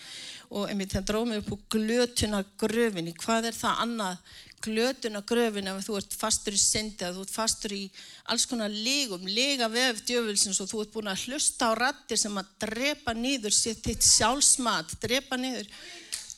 Og 0.55 0.71
einmitt 0.71 0.95
það 0.95 1.09
dróð 1.11 1.31
mér 1.31 1.43
upp 1.43 1.55
úr 1.57 1.65
glötuna 1.75 2.45
gröfinni. 2.61 3.17
Hvað 3.19 3.51
er 3.51 3.59
það 3.59 3.83
annað? 3.87 4.37
Glötuna 4.65 5.25
gröfinni 5.27 5.73
ef 5.75 5.89
þú 5.89 5.99
ert 5.99 6.15
fastur 6.17 6.55
í 6.55 6.61
syndi, 6.61 7.03
ef 7.05 7.19
þú 7.19 7.27
ert 7.27 7.35
fastur 7.35 7.75
í 7.75 7.83
alls 8.31 8.47
konar 8.49 8.71
lígum, 8.71 9.27
líga 9.27 9.67
vef 9.73 10.05
djöfulsins 10.07 10.63
og 10.63 10.71
þú 10.71 10.85
ert 10.85 10.95
búin 10.95 11.11
að 11.11 11.27
hlusta 11.27 11.69
á 11.69 11.73
rattir 11.77 12.21
sem 12.21 12.39
að 12.39 12.55
drepa 12.63 13.13
nýður 13.19 13.53
sér 13.53 13.77
þitt 13.83 14.07
sjálfsmat, 14.07 14.97
drepa 15.03 15.37
nýður 15.37 15.69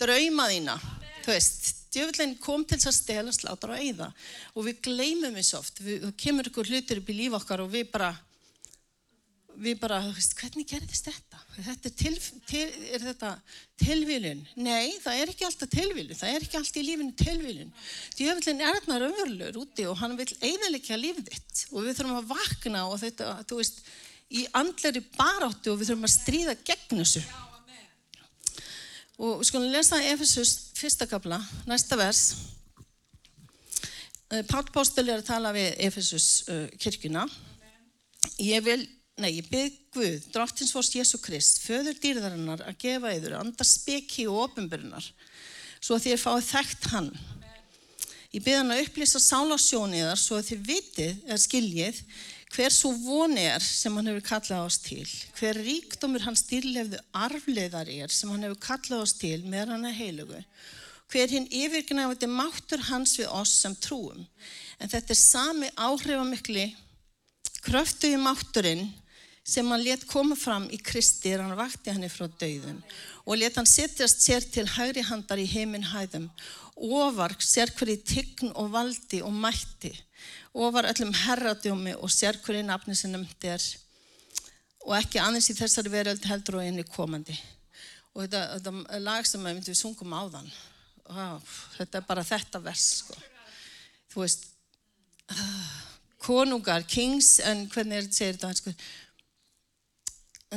drauma 0.00 0.48
þína. 0.52 0.76
Þú 1.24 1.34
veist, 1.34 1.72
djöfullin 1.94 2.36
kom 2.42 2.64
til 2.64 2.78
þess 2.78 2.92
að 2.92 2.98
stela, 3.00 3.34
slátra 3.34 3.74
og 3.74 3.82
eigða 3.82 4.12
og 4.54 4.68
við 4.68 4.80
gleymum 4.86 5.36
þessu 5.38 5.58
oft, 5.58 5.82
við, 5.82 6.06
kemur 6.20 6.50
ykkur 6.50 6.70
hlutir 6.70 7.02
upp 7.02 7.10
í 7.10 7.18
líf 7.18 7.36
okkar 7.40 7.64
og 7.64 7.72
við 7.72 7.90
bara 7.94 8.12
við 9.56 9.78
bara, 9.80 10.00
þú 10.04 10.12
veist, 10.16 10.34
hvernig 10.36 10.68
gerðist 10.68 11.08
þetta? 11.08 11.38
Þetta 11.56 11.88
er, 11.88 11.94
til, 11.96 12.12
til, 12.48 12.64
er 12.92 13.04
þetta 13.06 13.30
tilvílun? 13.80 14.42
Nei, 14.60 14.96
það 15.00 15.20
er 15.20 15.32
ekki 15.32 15.46
alltaf 15.48 15.70
tilvílun, 15.72 16.18
það 16.18 16.32
er 16.34 16.44
ekki 16.44 16.58
alltaf 16.60 16.80
í 16.80 16.84
lífinu 16.84 17.14
tilvílun. 17.22 17.72
Djöfullin 18.18 18.60
er 18.60 18.76
þarna 18.80 18.98
raunverulegur 19.02 19.60
úti 19.62 19.86
og 19.88 19.96
hann 20.02 20.16
vil 20.18 20.28
eiginleika 20.42 21.00
lífið 21.00 21.30
þitt 21.30 21.64
og 21.72 21.86
við 21.86 21.98
þurfum 22.00 22.20
að 22.20 22.30
vakna 22.34 22.84
og 22.90 23.00
þetta, 23.00 23.32
þú 23.48 23.60
veist, 23.62 23.82
í 24.36 24.44
andleri 24.58 25.04
baráttu 25.16 25.72
og 25.72 25.80
við 25.80 25.92
þurfum 25.92 26.08
að 26.08 26.16
stríða 26.18 26.56
gegn 26.66 27.02
þessu. 27.02 27.24
Og 29.16 29.38
við 29.40 29.48
skulum 29.48 29.72
lesa 29.72 29.96
Efesus 30.10 30.50
fyrsta 30.76 31.06
kapla, 31.08 31.38
næsta 31.68 31.96
vers. 31.96 32.34
Páll 34.50 34.66
Póstel 34.74 35.08
er 35.08 35.22
að 35.22 35.28
tala 35.30 35.54
við 35.56 35.70
Efesus 35.86 36.26
uh, 36.52 36.66
kirkuna. 36.82 37.24
Ég 38.42 38.60
vil, 38.66 38.82
nei, 39.22 39.38
ég 39.38 39.48
bygg 39.48 39.78
Guð, 39.96 40.26
dráttins 40.34 40.74
Jésu 40.92 41.16
Krist, 41.22 41.62
föður 41.64 41.96
dýrðarinnar 42.02 42.66
að 42.66 42.76
gefa 42.82 43.14
yfir, 43.16 43.38
andar 43.38 43.64
speki 43.64 44.26
og 44.28 44.50
ofinbyrjunar, 44.50 45.06
svo 45.80 45.96
að 45.96 46.10
þér 46.10 46.20
fáið 46.20 46.48
þekkt 46.50 46.88
hann. 46.92 47.10
Ég 48.34 48.44
byrð 48.44 48.60
hann 48.60 48.74
að 48.74 48.82
upplýsa 48.84 49.22
sálasjóniðar 49.24 50.20
svo 50.20 50.36
að 50.36 50.50
þið 50.50 50.66
vitið, 50.68 51.22
eða 51.24 51.40
skiljið, 51.40 52.02
hver 52.56 52.72
svo 52.72 52.92
voni 53.04 53.44
er 53.44 53.60
sem 53.60 53.92
hann 53.98 54.08
hefur 54.08 54.24
kallað 54.24 54.64
ás 54.64 54.78
til, 54.80 55.04
hver 55.36 55.58
ríkdomur 55.60 56.24
hans 56.24 56.46
dýrlefðu 56.48 57.02
arfleðar 57.12 57.90
er 57.92 58.12
sem 58.12 58.30
hann 58.32 58.46
hefur 58.46 58.62
kallað 58.64 59.02
ás 59.04 59.12
til 59.20 59.42
með 59.44 59.74
hann 59.74 59.84
að 59.84 59.98
heilugu, 59.98 60.40
hver 61.12 61.34
hinn 61.34 61.50
yfirgnæfandi 61.52 62.30
máttur 62.32 62.86
hans 62.88 63.18
við 63.20 63.28
oss 63.36 63.52
sem 63.60 63.76
trúum. 63.76 64.24
En 64.80 64.88
þetta 64.88 65.12
er 65.12 65.20
sami 65.20 65.68
áhrifamikli 65.76 66.70
kröftu 67.66 68.14
í 68.14 68.20
mátturinn 68.20 68.88
sem 69.46 69.68
hann 69.70 69.84
let 69.84 70.08
koma 70.08 70.34
fram 70.38 70.66
í 70.72 70.80
Kristi 70.82 71.34
er 71.34 71.44
hann 71.44 71.58
vakti 71.58 71.92
hann 71.92 72.08
frá 72.10 72.26
dauðun 72.40 72.80
og 73.26 73.38
let 73.38 73.58
hann 73.60 73.68
setjast 73.68 74.24
sér 74.24 74.48
til 74.48 74.66
hægri 74.78 75.04
handar 75.06 75.38
í 75.38 75.46
heiminn 75.50 75.86
hæðum 75.92 76.26
ofar 76.76 77.36
sér 77.42 77.70
hverju 77.76 78.00
tign 78.06 78.52
og 78.54 78.72
valdi 78.74 79.22
og 79.22 79.34
mætti 79.44 79.92
ofar 80.56 80.88
öllum 80.88 81.12
herradjómi 81.24 81.96
og 82.00 82.12
sér 82.12 82.38
hverju 82.44 82.64
nafni 82.64 82.96
sem 82.96 83.12
nefndi 83.12 83.50
er 83.52 83.64
og 84.86 84.94
ekki 84.94 85.20
aðeins 85.20 85.50
í 85.50 85.56
þessari 85.58 85.90
veröld 85.90 86.26
heldur 86.30 86.60
og 86.60 86.66
einni 86.66 86.84
komandi. 86.86 87.34
Og 88.14 88.24
þetta, 88.24 88.42
þetta 88.56 89.00
lag 89.02 89.26
sem 89.28 89.48
við 89.50 89.72
sungum 89.76 90.14
á 90.14 90.22
þann, 90.32 90.52
þetta 91.76 91.98
er 91.98 92.06
bara 92.06 92.24
þetta 92.26 92.62
vers, 92.64 92.84
sko. 93.02 93.16
Þú 94.12 94.22
veist, 94.22 94.46
konungar, 96.26 96.86
kings, 96.88 97.36
en 97.44 97.66
hvernig 97.72 97.98
er 97.98 98.06
þetta, 98.06 98.16
segir 98.16 98.38
þetta, 98.38 98.52
sko, 98.60 98.74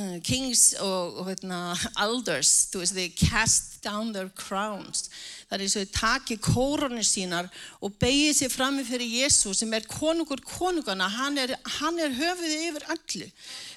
uh, 0.00 0.16
kings 0.24 0.64
og, 0.80 1.20
og 1.20 1.30
hérna, 1.32 1.60
elders, 2.06 2.54
þú 2.72 2.84
veist, 2.84 2.96
they 2.96 3.10
cast 3.10 3.82
down 3.84 4.14
their 4.14 4.30
crowns. 4.30 5.10
Það 5.50 5.56
er 5.56 5.62
eins 5.64 5.74
og 5.74 5.82
þau 5.82 5.94
taki 5.98 6.36
kóronir 6.38 7.06
sínar 7.06 7.48
og 7.82 7.94
begið 7.98 8.36
sér 8.38 8.52
frammi 8.52 8.84
fyrir 8.86 9.16
Jésu 9.18 9.50
sem 9.58 9.72
er 9.74 9.88
konungur 9.90 10.38
konungana, 10.46 11.08
hann 11.10 11.40
er, 11.42 11.56
hann 11.80 11.98
er 11.98 12.14
höfuðið 12.14 12.68
yfir 12.68 12.86
öllu. 12.94 13.26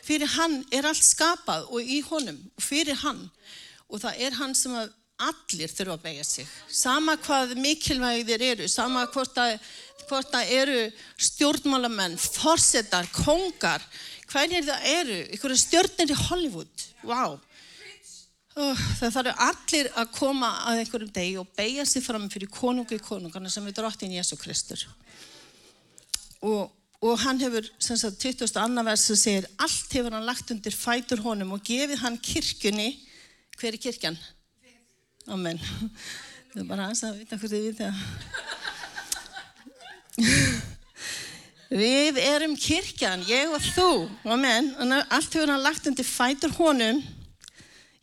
Fyrir 0.05 0.29
hann 0.35 0.59
er 0.69 0.85
allt 0.85 1.01
skapað 1.01 1.65
og 1.73 1.81
í 1.81 2.03
honum 2.11 2.37
og 2.53 2.61
fyrir 2.61 2.99
hann. 3.01 3.23
Og 3.89 4.03
það 4.03 4.21
er 4.21 4.37
hann 4.37 4.53
sem 4.53 4.75
allir 4.77 5.73
þurfa 5.73 5.97
að 5.97 6.05
begja 6.05 6.27
sig. 6.27 6.53
Sama 6.69 7.17
hvað 7.25 7.55
mikilvægðir 7.57 8.45
eru, 8.51 8.69
sama 8.69 9.07
hvort 9.09 9.41
að, 9.41 9.55
hvort 10.05 10.37
að 10.37 10.53
eru 10.59 10.79
stjórnmálamenn, 11.17 12.19
forsetar, 12.21 13.09
kongar, 13.17 13.81
hvernig 14.29 14.69
það 14.69 14.87
eru, 14.93 15.19
ykkur 15.33 15.57
stjórnir 15.57 16.13
í 16.13 16.21
Hollywood, 16.27 16.87
wow. 17.01 17.39
Það 18.53 19.15
þarf 19.15 19.39
allir 19.47 19.87
að 19.97 20.11
koma 20.13 20.49
að 20.69 20.83
einhverjum 20.83 21.13
degi 21.13 21.37
og 21.41 21.49
beigja 21.57 21.85
sig 21.89 22.03
fram 22.05 22.27
fyrir 22.29 22.51
konungu 22.53 22.93
í 22.99 23.01
konungarna 23.01 23.49
sem 23.49 23.65
er 23.65 23.73
drottin 23.73 24.13
Jésu 24.13 24.37
Kristur. 24.37 24.83
Og, 26.45 26.69
og 27.01 27.15
hann 27.23 27.41
hefur, 27.41 27.65
sem 27.81 27.97
sagt, 27.97 28.21
20. 28.21 28.45
annar 28.61 28.85
vers 28.85 29.07
sem 29.09 29.17
segir, 29.17 29.47
allt 29.57 29.95
hefur 29.97 30.13
hann 30.13 30.27
lagt 30.27 30.53
undir 30.53 30.75
fætur 30.77 31.23
honum 31.25 31.55
og 31.57 31.65
gefið 31.65 32.03
hann 32.03 32.19
kirkjunni, 32.21 32.91
hver 33.57 33.73
er 33.73 33.81
kirkjan? 33.81 34.19
Amen. 35.33 35.57
Það 36.53 36.61
er 36.61 36.69
bara 36.69 36.85
aðeins 36.85 37.03
að 37.07 37.17
vita 37.23 37.39
hvernig 37.41 37.57
þið 37.57 37.65
vita. 37.71 37.89
Við 41.73 42.19
erum 42.21 42.53
kirkjan, 42.59 43.25
ég 43.25 43.49
og 43.49 43.63
þú, 43.73 43.89
amen. 44.29 44.75
Allt 45.07 45.33
hefur 45.33 45.49
hann 45.49 45.65
lagt 45.65 45.89
undir 45.89 46.05
fætur 46.05 46.53
honum 46.59 47.01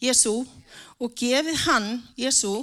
Jésu 0.00 0.44
og 1.00 1.16
gefið 1.16 1.56
hann, 1.66 1.88
Jésu, 2.18 2.62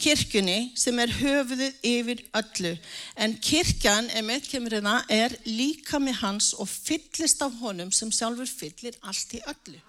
kirkjunni 0.00 0.70
sem 0.78 0.98
er 1.02 1.12
höfuðið 1.12 1.82
yfir 1.84 2.22
öllu. 2.40 2.72
En 3.20 3.36
kirkjan, 3.42 4.08
ef 4.08 4.24
með 4.24 4.46
kemur 4.48 4.76
hérna, 4.76 5.00
er 5.12 5.34
líka 5.44 6.00
með 6.00 6.20
hans 6.22 6.52
og 6.56 6.68
fyllist 6.70 7.42
af 7.44 7.56
honum 7.60 7.92
sem 7.92 8.12
sjálfur 8.12 8.48
fyllir 8.48 8.96
allt 9.04 9.34
í 9.36 9.42
öllu. 9.44 9.80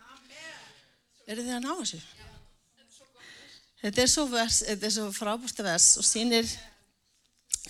Er 1.27 1.39
þið 1.39 1.53
að 1.55 1.63
ná 1.63 1.71
þessu? 1.79 2.01
Þetta 3.81 4.03
er 4.03 4.11
svo, 4.11 4.25
svo 4.93 5.07
frábúrsta 5.15 5.63
vers 5.65 5.95
og 5.97 6.05
sínir 6.05 6.49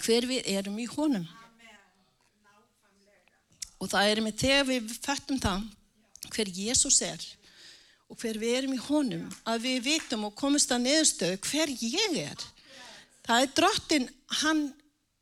hver 0.01 0.25
við 0.27 0.49
erum 0.49 0.79
í 0.81 0.87
honum. 0.91 1.27
Og 3.81 3.89
það 3.89 4.09
er 4.09 4.23
með 4.25 4.41
þegar 4.41 4.67
við 4.67 4.97
fættum 5.01 5.39
það 5.41 5.69
hver 6.31 6.51
Jésús 6.53 6.99
er 7.05 7.23
og 8.11 8.19
hver 8.19 8.39
við 8.41 8.57
erum 8.59 8.75
í 8.75 8.81
honum, 8.89 9.29
að 9.47 9.65
við 9.67 9.79
vitum 9.87 10.27
og 10.27 10.35
komumst 10.37 10.71
að 10.75 10.85
neðustöðu 10.89 11.39
hver 11.47 11.71
ég 11.79 12.19
er. 12.25 12.45
Það 13.23 13.45
er 13.45 13.55
drottin, 13.55 14.09
hann, 14.41 14.65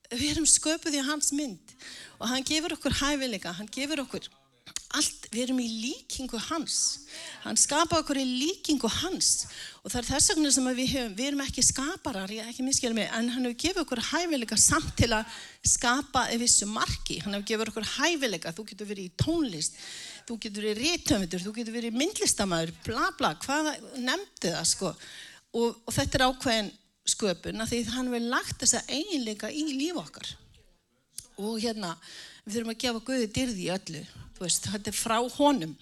við 0.10 0.32
erum 0.32 0.50
sköpuð 0.50 0.98
í 0.98 1.06
hans 1.06 1.32
mynd 1.38 1.76
og 2.20 2.28
hann 2.28 2.44
gefur 2.44 2.74
okkur 2.76 2.98
hæfileika, 3.00 3.54
hann 3.56 3.70
gefur 3.72 4.02
okkur 4.04 4.26
allt, 4.98 5.28
við 5.30 5.44
erum 5.44 5.60
í 5.62 5.68
líkingu 5.70 6.40
hans. 6.50 7.06
Hann 7.44 7.58
skapa 7.60 8.00
okkur 8.02 8.18
í 8.18 8.26
líkingu 8.26 8.90
hans 9.00 9.46
og 9.84 9.92
það 9.92 10.00
er 10.00 10.08
þess 10.10 10.32
vegna 10.34 10.52
sem 10.54 10.70
við 10.74 10.90
höfum, 10.96 11.14
við 11.18 11.28
erum 11.30 11.44
ekki 11.46 11.64
skaparar, 11.66 12.34
ég 12.34 12.50
ekki 12.50 12.66
miskjala 12.66 12.98
mig, 12.98 13.10
en 13.14 13.30
hann 13.36 13.46
hefur 13.46 13.60
gefið 13.64 13.84
okkur 13.84 14.02
hæfileika 14.10 14.58
samt 14.60 14.92
til 15.00 15.12
að 15.16 15.38
skapa 15.62 16.26
eða 16.32 16.42
vissu 16.42 16.68
marki. 16.70 17.20
Hann 17.24 17.38
hefur 17.38 17.48
gefið 17.52 17.72
okkur 17.74 17.90
hæfileika, 17.94 18.56
þú 18.58 18.66
getur 18.72 18.90
verið 18.90 19.12
í 19.12 19.14
tónlist, 19.22 19.78
þú 20.30 20.38
getur 20.44 20.68
verið 20.68 20.84
rítöfundur, 20.86 21.42
þú 21.42 21.54
getur 21.56 21.74
verið 21.74 21.98
myndlistamæður, 21.98 22.74
bla 22.86 23.10
bla, 23.18 23.34
hvað 23.42 23.70
nefndi 23.98 24.54
það 24.54 24.68
sko. 24.70 24.94
Og, 25.58 25.80
og 25.82 25.96
þetta 25.96 26.20
er 26.20 26.26
ákveðin 26.28 26.72
sköpun 27.10 27.64
að 27.64 27.72
því 27.72 27.80
hann 27.96 28.12
vil 28.14 28.26
lagt 28.30 28.62
þessa 28.62 28.84
eiginleika 28.92 29.50
í 29.50 29.66
líf 29.74 29.98
okkar. 29.98 30.30
Og 31.42 31.58
hérna, 31.64 31.96
við 32.46 32.60
þurfum 32.60 32.74
að 32.76 32.82
gefa 32.84 33.06
Guði 33.08 33.30
dyrði 33.34 33.66
í 33.66 33.72
öllu, 33.74 34.04
þú 34.38 34.46
veist, 34.46 34.68
þetta 34.70 34.92
er 34.92 35.00
frá 35.00 35.18
honum. 35.40 35.78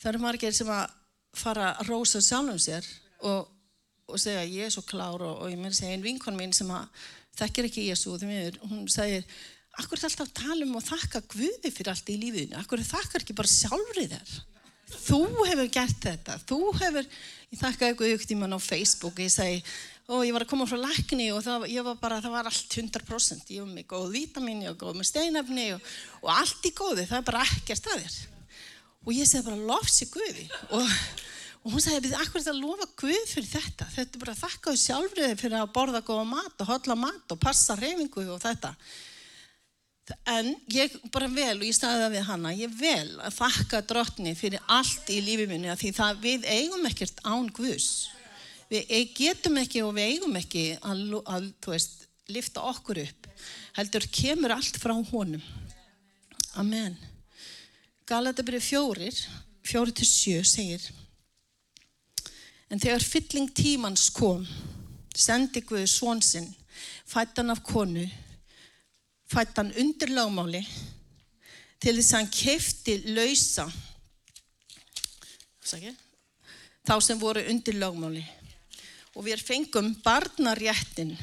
Það 0.00 0.10
eru 0.12 0.22
margir 0.24 0.56
sem 0.56 0.72
að 0.72 0.96
fara 1.36 1.74
að 1.76 1.92
rósa 1.92 2.22
sjálfum 2.24 2.58
sér 2.60 2.86
og, 3.28 3.46
og 4.08 4.18
segja 4.20 4.42
ég 4.48 4.66
er 4.66 4.74
svo 4.74 4.82
klár 4.88 5.22
og, 5.22 5.44
og 5.44 5.52
ég 5.52 5.60
meina 5.60 5.76
segja 5.76 5.94
einn 5.94 6.04
vinkon 6.04 6.38
mín 6.38 6.54
sem 6.56 6.70
að 6.72 6.88
þekkir 7.36 7.68
ekki 7.68 7.86
Jésu, 7.90 8.16
hún 8.16 8.86
segir 8.90 9.26
akkur 9.82 9.98
er 9.98 10.08
alltaf 10.08 10.26
að 10.26 10.36
tala 10.40 10.66
um 10.66 10.76
og 10.78 10.84
þakka 10.86 11.22
Guði 11.32 11.72
fyrir 11.72 11.92
allt 11.92 12.12
í 12.12 12.18
lífinu, 12.20 12.56
akkur 12.60 12.84
þakkar 12.84 13.24
ekki 13.24 13.36
bara 13.36 13.52
sjálfrið 13.52 14.14
þér. 14.14 14.36
Þú 14.86 15.20
hefur 15.48 15.68
gert 15.74 16.04
þetta, 16.04 16.38
þú 16.46 16.60
hefur, 16.78 17.10
ég 17.50 17.60
þakkaði 17.60 17.98
Guði 17.98 18.16
ykkur 18.16 18.30
tíman 18.30 18.56
á 18.56 18.60
Facebook, 18.62 19.20
ég 19.22 19.32
segi, 19.34 19.60
og 20.06 20.22
ég 20.22 20.34
var 20.36 20.46
að 20.46 20.52
koma 20.52 20.68
frá 20.70 20.78
lækni 20.78 21.28
og 21.34 21.42
það, 21.42 21.66
var 21.88 22.00
bara, 22.00 22.20
það 22.22 22.36
var 22.36 22.50
allt 22.52 22.78
100%, 22.78 23.52
ég 23.56 23.66
var 23.66 23.72
með 23.74 23.88
góð 23.90 24.08
vítamin, 24.14 24.62
ég 24.62 24.74
var 24.74 24.80
góð 24.84 25.00
með 25.00 25.10
steinafni 25.10 25.68
og, 25.74 25.94
og 26.22 26.32
allt 26.36 26.70
í 26.70 26.74
góði, 26.78 27.08
það 27.10 27.18
er 27.18 27.28
bara 27.32 27.46
ekkert 27.50 27.90
að 27.90 28.04
þér. 28.04 28.18
Og 29.06 29.14
ég 29.14 29.30
segi 29.30 29.46
bara, 29.46 29.64
lofsi 29.72 30.10
Guði 30.14 30.50
og 30.74 30.92
Og 31.66 31.72
hún 31.74 31.82
sagði, 31.82 32.12
akkur 32.14 32.38
er 32.38 32.44
þetta 32.44 32.52
að 32.52 32.60
lofa 32.62 32.86
Guð 33.00 33.22
fyrir 33.26 33.48
þetta? 33.50 33.86
Þetta 33.90 34.14
er 34.14 34.20
bara 34.22 34.34
að 34.36 34.42
þakka 34.44 34.70
þau 34.70 34.82
sjálfriði 34.84 35.38
fyrir 35.40 35.56
að 35.58 35.72
borða 35.74 36.00
góða 36.06 36.26
mat 36.30 36.62
og 36.62 36.68
hodla 36.70 36.94
mat 37.00 37.34
og 37.34 37.40
passa 37.42 37.74
reyfingu 37.74 38.22
og 38.30 38.38
þetta. 38.44 38.70
En 40.30 40.52
ég 40.70 40.92
bara 41.10 41.26
vel, 41.30 41.56
og 41.58 41.64
ég 41.66 41.74
staði 41.74 42.04
það 42.04 42.12
við 42.14 42.26
hana, 42.28 42.52
ég 42.54 42.74
vel 42.78 43.08
að 43.26 43.38
þakka 43.40 43.80
drottni 43.90 44.34
fyrir 44.38 44.62
allt 44.70 45.10
í 45.10 45.18
lífið 45.24 45.50
minni 45.50 45.70
að 45.72 45.80
því 45.82 45.92
það 45.96 46.20
við 46.22 46.46
eigum 46.52 46.86
ekkert 46.90 47.22
án 47.26 47.48
Guðs. 47.56 47.88
Við 48.70 48.92
getum 49.14 49.58
ekki 49.62 49.82
og 49.86 49.94
við 49.96 50.12
eigum 50.12 50.38
ekki 50.38 50.66
að, 50.78 51.02
að 51.26 51.48
þú 51.62 51.74
veist, 51.74 52.06
lifta 52.30 52.62
okkur 52.70 53.02
upp. 53.02 53.26
Heldur, 53.78 54.06
kemur 54.14 54.54
allt 54.54 54.78
frá 54.82 54.94
honum. 55.10 55.42
Amen. 56.58 56.94
Galatabrið 58.06 58.62
fjórir, 58.62 59.18
fjórir 59.66 59.94
til 59.94 60.06
sjö 60.06 60.44
segir 60.46 60.86
En 62.70 62.80
þegar 62.82 63.04
fylling 63.06 63.50
tímans 63.54 64.08
kom, 64.10 64.42
sendi 65.14 65.62
Guði 65.62 65.86
svonsinn, 65.90 66.48
fættan 67.06 67.52
af 67.54 67.60
konu, 67.66 68.02
fættan 69.30 69.72
undir 69.80 70.12
lagmáli, 70.14 70.62
til 71.82 71.96
þess 71.98 72.12
að 72.14 72.20
hann 72.20 72.32
kefti 72.32 72.96
lausa 73.16 73.66
þá 76.86 76.94
sem 77.02 77.18
voru 77.18 77.42
undir 77.50 77.78
lagmáli. 77.80 78.22
Og 79.16 79.24
við 79.26 79.42
fengum 79.42 79.94
barnaréttin, 80.04 81.14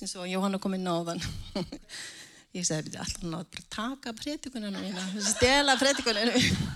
eins 0.00 0.14
og 0.16 0.28
Jóhanna 0.28 0.58
kom 0.58 0.74
inn 0.76 0.88
á 0.88 0.96
þann. 1.10 1.22
Ég 2.56 2.66
sagði, 2.66 2.96
alltaf 3.02 3.22
náttúrulega 3.22 3.50
bara 3.50 3.70
taka 3.74 4.14
prétikuninu 4.14 4.78
mína, 4.78 5.04
stela 5.26 5.74
prétikuninu 5.78 6.34
mína. 6.38 6.74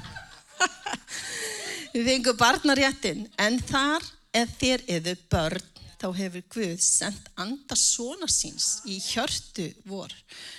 Við 1.94 2.10
fengum 2.12 2.38
barnaréttin, 2.38 3.26
en 3.40 3.58
þar 3.66 4.04
ef 4.36 4.54
þér 4.60 4.84
eða 4.98 5.14
börn, 5.32 5.68
þá 5.98 6.08
hefur 6.14 6.44
Guð 6.54 6.82
sendt 6.82 7.30
anda 7.40 7.76
svona 7.78 8.28
síns 8.30 8.78
í 8.86 8.98
hjörtu 9.02 9.66
vor 9.88 10.12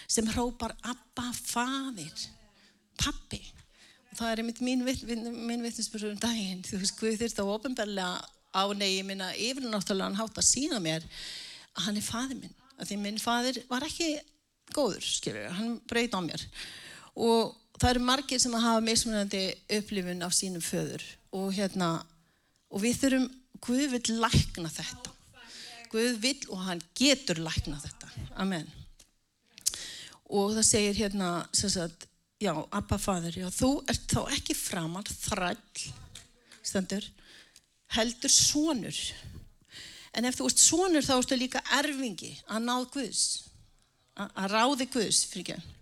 sem 0.09 0.27
hrópar 0.33 0.75
Abba 0.83 1.29
fadir, 1.35 2.25
pappi. 2.99 3.39
Og 4.09 4.17
það 4.19 4.31
er 4.31 4.41
einmitt 4.41 4.61
mín, 4.65 4.83
mín 4.83 5.63
vittnesbyrjum 5.63 6.15
um 6.15 6.21
daginn. 6.21 6.63
Þú 6.65 6.81
veist, 6.81 6.97
Guð 6.99 7.19
þurft 7.21 7.39
á 7.39 7.45
ofinbarlega 7.45 8.09
ánegi 8.59 9.03
minna 9.05 9.29
yfirnáttúrulega 9.37 10.09
hann 10.09 10.19
hátt 10.19 10.41
að 10.41 10.47
sína 10.49 10.79
mér 10.81 11.05
að 11.77 11.85
hann 11.85 11.99
er 12.01 12.05
fadir 12.05 12.41
minn. 12.41 12.55
Því 12.79 12.97
minn 12.99 13.21
fadir 13.21 13.61
var 13.69 13.85
ekki 13.85 14.15
góður, 14.73 15.03
skilur, 15.05 15.49
hann 15.55 15.77
breyt 15.89 16.15
á 16.15 16.19
mér. 16.23 16.43
Og 17.19 17.53
það 17.79 17.93
eru 17.93 18.05
margir 18.07 18.41
sem 18.41 18.55
hafa 18.55 18.81
mismunandi 18.83 19.43
upplifun 19.77 20.25
af 20.25 20.35
sínum 20.35 20.63
föður 20.63 21.05
og 21.35 21.53
hérna 21.55 21.99
og 22.69 22.83
við 22.83 23.03
þurfum, 23.03 23.29
Guð 23.59 23.89
vil 23.91 24.19
lækna 24.21 24.69
þetta 24.71 25.11
Guð 25.89 26.19
vil 26.21 26.37
og 26.53 26.61
hann 26.67 26.81
getur 26.97 27.41
lækna 27.41 27.79
þetta. 27.81 28.11
Amen. 28.41 28.67
Og 30.29 30.53
það 30.57 30.65
segir 30.67 30.99
hérna 30.99 31.29
sagt, 31.57 32.05
já, 32.41 32.53
Abba 32.53 32.99
fadur 33.01 33.33
já, 33.33 33.47
þú 33.49 33.71
ert 33.89 34.05
þá 34.11 34.21
ekki 34.35 34.55
framar 34.57 35.09
þræll 35.09 35.89
stendur 36.61 37.05
heldur 37.95 38.31
sonur. 38.31 38.99
En 40.13 40.25
ef 40.25 40.37
þú 40.37 40.49
ert 40.49 40.61
sonur 40.61 41.05
þá 41.05 41.15
ertu 41.17 41.37
líka 41.37 41.63
erfingi 41.79 42.35
að 42.49 42.65
náð 42.67 42.89
Guðs 42.93 43.23
að 44.19 44.51
ráði 44.51 44.89
Guðs 44.91 45.23
fyrir 45.31 45.55
ekki. 45.55 45.75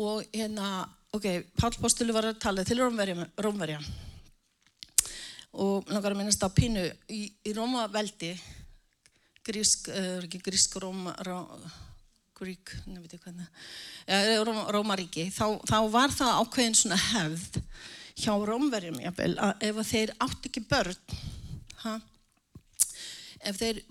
Og 0.00 0.22
hérna, 0.32 0.86
ok, 1.16 1.26
Pál 1.58 1.74
Postulu 1.80 2.14
var 2.14 2.30
að 2.30 2.40
tala 2.42 2.64
til 2.64 2.78
Rómverja 2.80 3.80
og 5.50 5.88
langar 5.90 6.14
að 6.14 6.20
minnast 6.20 6.44
á 6.46 6.48
pínu 6.54 6.84
í, 7.10 7.24
í 7.26 7.52
Rómaveldi 7.56 8.30
grísk, 9.46 9.88
uh, 9.92 10.18
ekki 10.24 10.42
grísk 10.44 10.76
Róma 10.82 11.14
ró, 11.26 11.44
grík, 12.40 12.72
nefnir 12.88 13.16
ég 13.18 13.24
hvernig 13.24 14.44
Róm, 14.46 14.60
Rómaríki, 14.72 15.28
þá, 15.34 15.60
þá 15.68 15.78
var 15.92 16.14
það 16.14 16.38
ákveðin 16.40 16.78
svona 16.78 17.00
hefð 17.10 17.60
hjá 18.20 18.32
Rómverjum 18.48 19.00
jafnvel, 19.04 19.34
að 19.40 19.66
ef 19.68 19.80
þeir 19.90 20.12
átt 20.24 20.48
ekki 20.48 20.64
börn 20.70 21.16
ha? 21.84 21.94
ef 23.46 23.60
þeir 23.60 23.82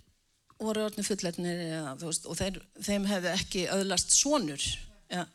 voru 0.60 0.86
orðin 0.90 1.08
fullletnir 1.08 1.64
og 2.04 2.36
þeir, 2.38 2.60
þeim 2.84 3.08
hefði 3.10 3.34
ekki 3.34 3.66
öðlast 3.74 4.14
sonur 4.14 4.64
ja, 5.10 5.26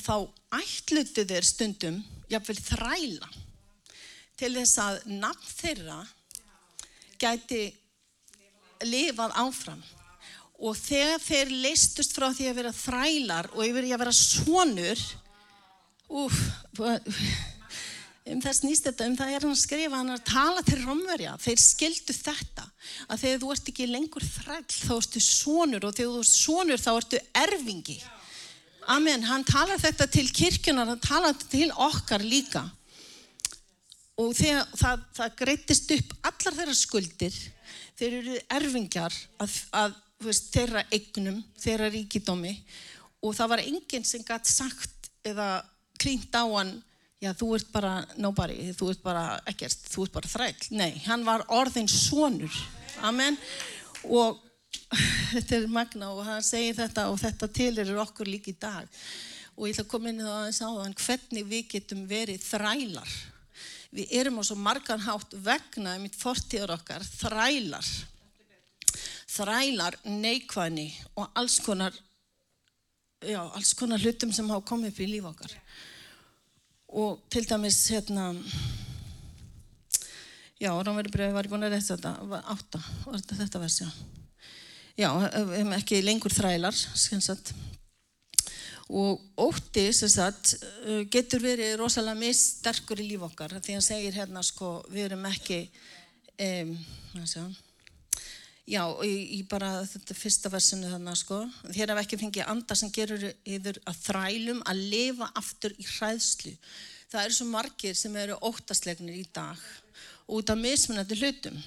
þá 0.00 0.26
ætlutu 0.56 1.26
þeir 1.28 1.46
stundum 1.46 2.00
jafnvel 2.32 2.58
þræla 2.62 3.30
til 4.40 4.54
þess 4.56 4.80
að 4.82 5.00
nafn 5.20 5.50
þeirra 5.52 5.98
gæti 7.20 7.66
lifað 8.88 9.36
áfram. 9.44 9.82
Og 10.64 10.76
þegar 10.78 11.20
þeir 11.22 11.50
leistust 11.64 12.14
frá 12.14 12.28
því 12.30 12.48
að 12.50 12.58
vera 12.60 12.76
þrælar 12.76 13.50
og 13.52 13.64
yfir 13.66 13.88
að 13.90 14.04
vera 14.04 14.14
svonur 14.14 15.02
úf 16.14 16.38
um 18.24 18.40
þess 18.40 18.62
nýst 18.64 18.86
þetta, 18.88 19.08
um 19.08 19.16
það 19.18 19.32
er 19.34 19.44
hann 19.44 19.52
að 19.52 19.60
skrifa 19.60 19.98
hann 19.98 20.14
að 20.14 20.22
tala 20.30 20.62
til 20.64 20.78
romverja, 20.84 21.34
þeir 21.42 21.60
skildu 21.60 22.16
þetta 22.16 22.64
að 23.08 23.24
þegar 23.24 23.42
þú 23.42 23.50
ert 23.54 23.72
ekki 23.72 23.88
lengur 23.90 24.24
þræll 24.24 24.70
þá 24.70 24.92
ertu 24.96 25.24
svonur 25.24 25.88
og 25.88 25.96
þegar 25.96 26.14
þú 26.14 26.22
ert 26.22 26.30
svonur 26.32 26.84
þá 26.84 26.92
ertu 26.94 27.20
erfingi. 27.42 27.98
Amen, 28.94 29.24
hann 29.24 29.44
talar 29.48 29.80
þetta 29.80 30.08
til 30.12 30.26
kirkjunar, 30.28 30.88
hann 30.92 31.04
talar 31.04 31.32
þetta 31.32 31.52
til 31.52 31.70
okkar 31.86 32.24
líka. 32.24 32.64
Og 34.20 34.34
þegar 34.36 34.68
það, 34.78 35.04
það 35.16 35.36
greittist 35.40 35.94
upp 35.96 36.12
allar 36.28 36.58
þeirra 36.58 36.76
skuldir, 36.78 37.38
þeir 37.98 38.18
eru 38.20 38.38
erfingjar 38.58 39.14
að, 39.42 39.58
að 39.74 39.94
veist, 40.24 40.50
þeirra 40.54 40.84
eignum, 40.94 41.42
þeirra 41.60 41.90
ríkidómi 41.92 42.54
og 43.24 43.36
það 43.36 43.52
var 43.54 43.64
enginn 43.64 44.06
sem 44.06 44.24
gætt 44.26 44.50
sagt 44.50 45.10
eða 45.24 45.48
klínt 46.00 46.34
á 46.36 46.44
hann, 46.44 46.74
já 47.22 47.32
þú 47.38 47.50
ert 47.56 47.70
bara 47.72 47.92
nobody, 48.20 48.72
þú 48.76 48.90
ert 48.92 49.04
bara 49.04 49.26
ekkert, 49.48 49.86
þú 49.88 50.06
ert 50.06 50.16
bara 50.18 50.32
þræll. 50.32 50.64
Nei, 50.76 50.90
hann 51.06 51.24
var 51.24 51.46
orðin 51.54 51.88
sonur. 51.88 52.52
Amen. 53.06 53.38
Og 54.04 54.40
þetta 55.32 55.56
er 55.56 55.70
magna 55.72 56.10
og 56.12 56.24
hann 56.26 56.44
segir 56.44 56.76
þetta 56.76 57.08
og 57.12 57.20
þetta 57.22 57.48
til 57.54 57.72
er 57.80 57.94
okkur 58.04 58.28
líka 58.28 58.52
í 58.52 58.58
dag 58.60 58.90
og 59.54 59.68
ég 59.68 59.74
ætla 59.74 59.84
að 59.84 59.90
koma 59.92 60.10
inn 60.10 60.22
það 60.22 60.34
aðeins 60.34 60.60
á 60.60 60.68
þann 60.68 60.96
hvernig 60.98 61.48
við 61.50 61.64
getum 61.74 62.02
verið 62.10 62.42
þrælar 62.42 63.14
við 63.94 64.14
erum 64.20 64.40
á 64.40 64.42
svo 64.46 64.56
margan 64.58 65.02
hátt 65.04 65.36
vegna 65.44 65.96
mitt 66.02 66.16
fortíðar 66.18 66.74
okkar 66.76 67.04
þrælar. 67.06 67.90
Þrælar 69.34 69.98
neikvæðni 70.06 70.88
og 71.18 71.30
alls 71.38 71.58
konar 71.64 71.94
já, 73.24 73.40
alls 73.40 73.74
konar 73.78 74.02
hlutum 74.02 74.32
sem 74.34 74.50
hafa 74.50 74.66
komið 74.68 74.92
upp 74.92 75.00
í 75.00 75.10
líf 75.10 75.28
okkar. 75.30 75.54
Og 76.94 77.22
til 77.32 77.46
dæmis 77.48 77.80
hérna 77.90 78.32
já, 80.60 80.70
Rómverðurbröði 80.70 81.34
var 81.34 81.46
ég 81.46 81.54
búin 81.54 81.66
að 81.66 81.74
reyta 81.74 81.96
þetta? 81.96 82.42
Átta, 82.54 82.82
var 83.06 83.18
þetta 83.18 83.40
þetta 83.42 83.64
versið 83.64 84.04
já, 84.98 85.08
ekki 85.78 86.02
lengur 86.04 86.34
þrælar 86.34 86.74
skensat. 86.74 87.52
Og 88.92 89.20
ótti 89.40 89.86
sagt, 89.96 90.56
getur 91.10 91.40
verið 91.40 91.78
rosalega 91.80 92.20
missterkur 92.20 93.00
í 93.00 93.08
líf 93.14 93.22
okkar 93.24 93.56
því 93.56 93.78
hann 93.78 93.84
segir 93.84 94.16
hérna 94.18 94.42
sko 94.44 94.76
við 94.92 95.06
erum 95.06 95.24
ekki 95.30 95.62
um, 96.44 96.74
já, 98.64 98.82
í, 99.04 99.42
bara 99.48 99.84
þetta 99.88 100.16
fyrsta 100.16 100.52
versinu 100.52 100.90
þannig 100.92 101.20
sko. 101.20 101.40
Þér 101.68 101.94
hef 101.94 102.02
ekki 102.04 102.20
fengið 102.20 102.50
andar 102.50 102.80
sem 102.80 102.92
gerur 102.92 103.24
yfir 103.44 103.80
að 103.84 104.02
þrælum 104.06 104.62
að 104.68 104.84
lifa 104.92 105.30
aftur 105.40 105.74
í 105.76 105.86
hræðslu. 105.96 106.54
Það 107.12 107.24
eru 107.24 107.38
svo 107.38 107.48
margir 107.50 107.98
sem 107.98 108.16
eru 108.18 108.38
óttaslegnir 108.42 109.18
í 109.20 109.26
dag 109.34 109.60
út 110.32 110.50
af 110.50 110.60
mismunandi 110.60 111.18
hlutum. 111.20 111.58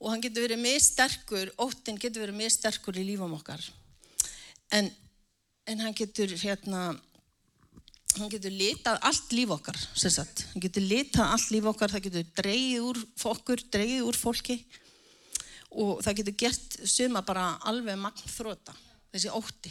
Og 0.00 0.10
hann 0.10 0.22
getur 0.24 0.46
verið 0.46 0.62
mjög 0.62 0.82
sterkur, 0.82 1.52
óttinn 1.60 2.00
getur 2.00 2.24
verið 2.24 2.40
mjög 2.40 2.54
sterkur 2.56 2.98
í 2.98 3.06
lífum 3.06 3.36
okkar. 3.36 3.62
En, 4.74 4.90
en 5.66 5.80
hann 5.84 5.96
getur 5.96 6.30
hérna, 6.40 6.94
hann 8.16 8.30
getur 8.32 8.52
litað 8.54 9.00
allt 9.06 9.32
líf 9.36 9.52
okkar, 9.54 9.78
sem 9.94 10.12
sagt. 10.12 10.46
Hann 10.52 10.64
getur 10.64 10.84
litað 10.84 11.34
allt 11.34 11.50
líf 11.54 11.68
okkar, 11.70 11.92
það 11.92 12.06
getur 12.08 12.30
dreyið 12.40 12.86
úr 12.88 13.02
fokkur, 13.20 13.62
dreyið 13.72 14.06
úr 14.08 14.18
fólki 14.18 14.60
og 15.70 16.00
það 16.02 16.16
getur 16.22 16.38
gert 16.42 16.80
suma 16.90 17.22
bara 17.22 17.52
alveg 17.70 17.98
magn 17.98 18.32
þróta, 18.32 18.74
þessi 19.12 19.30
ótti. 19.36 19.70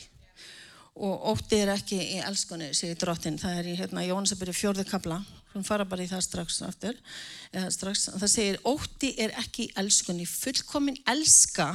og 1.00 1.28
ótti 1.32 1.62
er 1.64 1.70
ekki 1.72 1.96
í 1.96 2.18
elskunni, 2.28 2.74
segir 2.76 2.98
drottin. 3.00 3.38
Það 3.40 3.60
er 3.60 3.68
í 3.72 3.76
hérna, 3.80 4.02
Jónsabyrju 4.04 4.56
fjórðu 4.56 4.84
kabla, 4.90 5.22
hún 5.54 5.64
fara 5.64 5.86
bara 5.88 6.04
í 6.04 6.10
það 6.10 6.26
strax 6.26 6.62
aftur. 6.68 6.98
Strax, 7.72 8.10
það 8.20 8.32
segir 8.34 8.60
ótti 8.68 9.14
er 9.24 9.32
ekki 9.40 9.70
í 9.70 9.74
elskunni, 9.80 10.28
fullkomin 10.28 11.00
elska 11.08 11.70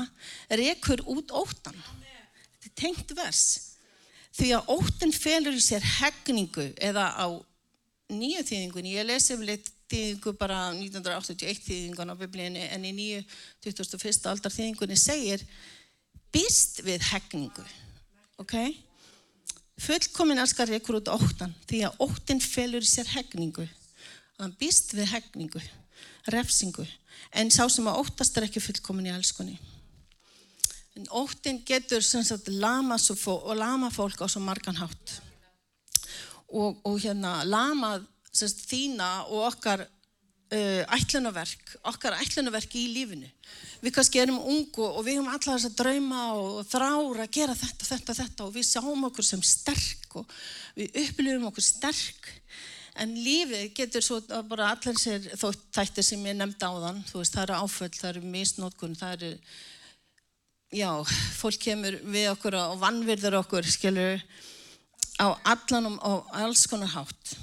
rekur 0.60 1.00
út 1.08 1.32
óttan. 1.32 1.78
Þetta 2.60 2.68
er 2.68 2.76
tengt 2.82 3.16
vers. 3.16 3.73
Því 4.34 4.50
að 4.56 4.70
óttin 4.74 5.14
felur 5.14 5.54
í 5.54 5.62
sér 5.62 5.84
hegningu 6.00 6.66
eða 6.82 7.06
á 7.14 7.26
nýju 8.10 8.42
þýðingunni, 8.48 8.96
ég 8.96 9.06
lesi 9.06 9.36
vel 9.38 9.52
eitt 9.54 9.70
þýðingu 9.92 10.32
bara 10.38 10.58
1981 10.74 11.62
þýðingun 11.64 12.12
á 12.12 12.14
biblíinu 12.18 12.64
en 12.74 12.86
í 12.88 12.92
nýju 12.96 13.22
2001. 13.66 14.26
aldar 14.32 14.54
þýðingunni 14.54 14.98
segir 14.98 15.44
býst 16.34 16.82
við 16.86 17.04
hegningu. 17.12 17.64
Ok? 18.42 18.56
Fullkomin 19.84 20.42
elskar 20.42 20.70
rekur 20.70 21.00
út 21.00 21.10
óttan 21.12 21.54
því 21.68 21.84
að 21.88 22.02
óttin 22.06 22.42
felur 22.42 22.82
í 22.82 22.90
sér 22.90 23.10
hegningu. 23.14 23.66
Hann 24.40 24.54
býst 24.58 24.94
við 24.94 25.12
hegningu, 25.12 25.62
refsingu. 26.34 26.86
En 27.34 27.50
sá 27.54 27.66
sem 27.70 27.86
að 27.86 28.00
óttast 28.02 28.36
er 28.38 28.48
ekki 28.48 28.62
fullkomin 28.62 29.10
í 29.10 29.14
elskunni. 29.14 29.58
En 30.94 31.08
óttin 31.10 31.58
getur 31.66 32.02
sagt, 32.02 32.48
lama, 32.48 32.98
og 33.26 33.54
lama 33.58 33.90
fólk 33.90 34.22
á 34.22 34.26
svo 34.30 34.40
margan 34.44 34.78
hátt. 34.78 35.18
Og, 36.54 36.78
og 36.86 37.00
hérna 37.02 37.40
lama 37.44 37.96
sagt, 38.30 38.62
þína 38.70 39.26
og 39.26 39.48
okkar 39.48 39.82
uh, 40.54 40.82
ætlunaverk, 40.94 41.74
okkar 41.90 42.18
ætlunaverk 42.20 42.76
í 42.78 42.86
lífinu. 42.94 43.28
Við 43.82 43.96
kannski 43.96 44.22
erum 44.22 44.38
ungu 44.38 44.86
og 44.86 45.02
við 45.04 45.18
höfum 45.18 45.32
allar 45.32 45.58
þess 45.58 45.68
að 45.72 45.76
drauma 45.80 46.22
og 46.38 46.62
þrára 46.70 47.26
að 47.26 47.34
gera 47.36 47.58
þetta, 47.58 47.90
þetta, 47.90 48.16
þetta 48.20 48.46
og 48.46 48.54
við 48.54 48.68
sjáum 48.70 49.04
okkur 49.10 49.28
sem 49.28 49.44
sterk 49.44 50.18
og 50.20 50.38
við 50.78 51.02
upplifum 51.04 51.50
okkur 51.50 51.66
sterk. 51.66 52.32
En 53.02 53.10
lífið 53.18 53.72
getur 53.74 54.04
svo 54.06 54.20
bara 54.46 54.70
allar 54.70 54.98
sér 55.00 55.24
þættir 55.34 56.06
sem 56.06 56.26
ég 56.30 56.36
nefndi 56.38 56.62
á 56.62 56.72
þann, 56.86 57.00
þú 57.08 57.20
veist, 57.20 57.34
það 57.34 57.48
eru 57.48 57.56
áföll, 57.58 57.94
það 57.96 58.10
eru 58.12 58.28
misnótkun, 58.36 58.94
það 59.00 59.16
eru, 59.16 59.30
já, 60.74 60.90
fólk 61.38 61.60
kemur 61.62 61.96
við 62.02 62.30
okkur 62.32 62.56
og 62.58 62.78
vannvirður 62.82 63.38
okkur, 63.42 63.66
skilur, 63.68 64.22
á 65.22 65.26
allanum 65.46 65.96
og 66.02 66.30
alls 66.34 66.66
konar 66.70 66.92
hátt. 66.94 67.36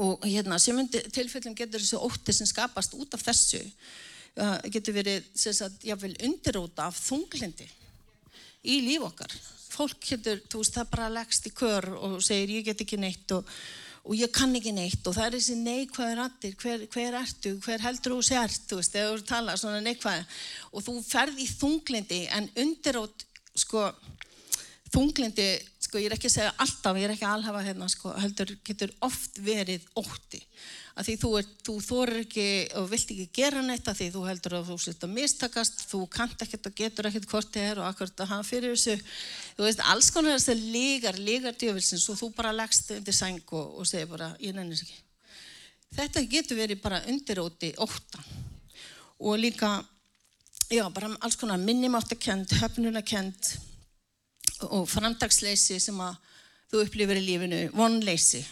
Og 0.00 0.22
hérna 0.24 0.58
sem 0.62 0.78
tilfellum 0.88 1.56
getur 1.58 1.82
þessu 1.82 2.00
ótti 2.00 2.32
sem 2.32 2.48
skapast 2.48 2.94
út 2.96 3.12
af 3.16 3.24
þessu 3.26 3.60
uh, 3.60 4.56
getur 4.72 4.96
verið 4.96 5.26
sagt, 5.34 5.82
jáfnvel, 5.84 6.14
undiróta 6.24 6.88
af 6.88 7.00
þunglindi 7.02 7.68
í 8.64 8.80
líf 8.86 9.04
okkar. 9.10 9.34
Fólk 9.70 10.00
getur, 10.04 10.40
þú 10.50 10.62
veist, 10.62 10.76
það 10.76 10.90
bara 10.94 11.12
leggst 11.18 11.46
í 11.48 11.54
kör 11.56 11.86
og 11.98 12.18
segir 12.24 12.56
ég 12.58 12.70
get 12.70 12.82
ekki 12.84 12.98
neitt. 13.00 13.36
Og, 13.36 13.48
og 14.04 14.14
ég 14.16 14.32
kann 14.34 14.54
ekki 14.56 14.72
neitt 14.74 15.06
og 15.06 15.16
það 15.16 15.26
er 15.26 15.36
þessi 15.36 15.56
neikvæður 15.60 16.20
rattir, 16.22 16.54
hver, 16.60 16.86
hver 16.92 17.18
ertu, 17.20 17.56
hver 17.64 17.84
heldur 17.84 18.16
þú 18.16 18.22
sért, 18.30 18.62
þú 18.70 18.80
veist, 18.80 18.94
þegar 18.94 19.20
þú 19.20 19.28
tala 19.28 19.56
svona 19.60 19.82
neikvæð 19.84 20.38
og 20.72 20.86
þú 20.86 20.96
ferð 21.04 21.42
í 21.42 21.48
þunglindi 21.50 22.22
en 22.36 22.48
undirót, 22.64 23.26
sko 23.58 23.90
þunglindi 24.90 25.50
sko 25.84 26.00
ég 26.00 26.10
er 26.10 26.16
ekki 26.16 26.30
að 26.30 26.36
segja 26.36 26.54
alltaf, 26.62 26.98
ég 26.98 27.08
er 27.08 27.14
ekki 27.14 27.26
að 27.26 27.36
alhafa 27.38 27.64
hérna 27.66 27.88
sko, 27.90 28.12
heldur 28.22 28.52
getur 28.66 28.92
oft 29.06 29.38
verið 29.42 29.86
ótti 29.98 30.40
að 31.00 31.06
því 31.08 31.14
þú, 31.22 31.30
þú 31.64 31.74
þorir 31.84 32.18
ekki 32.24 32.46
og 32.76 32.88
vilt 32.90 33.12
ekki 33.14 33.26
gera 33.38 33.62
neitt 33.64 33.86
að 33.88 34.00
því 34.00 34.08
þú 34.14 34.24
heldur 34.26 34.56
að 34.58 34.66
þú 34.68 34.76
setja 34.84 35.08
mistakast, 35.08 35.84
þú 35.88 36.00
kant 36.12 36.44
ekkert 36.44 36.68
og 36.68 36.74
getur 36.76 37.08
ekkert 37.08 37.28
hvort 37.30 37.52
þið 37.54 37.68
er 37.70 37.80
og 37.80 37.86
akkurat 37.88 38.20
að 38.20 38.32
hafa 38.34 38.48
fyrir 38.50 38.74
þessu, 38.74 38.96
þú 39.56 39.66
veist, 39.66 39.84
alls 39.92 40.10
konar 40.12 40.36
þess 40.36 40.52
að 40.52 40.66
lígar, 40.74 41.20
lígar 41.30 41.56
djöfilsins 41.56 42.04
og 42.12 42.20
þú 42.20 42.30
bara 42.36 42.52
leggst 42.56 42.92
undir 42.98 43.16
sæng 43.16 43.40
og, 43.56 43.80
og 43.80 43.88
segir 43.88 44.10
bara 44.12 44.34
ég 44.44 44.56
nennis 44.56 44.84
ekki. 44.84 45.00
Þetta 45.96 46.26
getur 46.36 46.60
verið 46.60 46.84
bara 46.84 47.02
undiróti 47.10 47.72
óta 47.80 48.20
og 49.20 49.40
líka, 49.40 49.72
já, 50.68 50.84
bara 50.92 51.14
alls 51.18 51.40
konar 51.40 51.60
minnumáttakend, 51.64 52.52
höfnunakend 52.60 53.54
og 54.68 54.84
framdagsleysi 54.90 55.80
sem 55.80 56.00
að 56.04 56.18
þú 56.70 56.84
upplifir 56.84 57.18
í 57.18 57.24
lífinu, 57.24 57.66
vonleysi. 57.74 58.44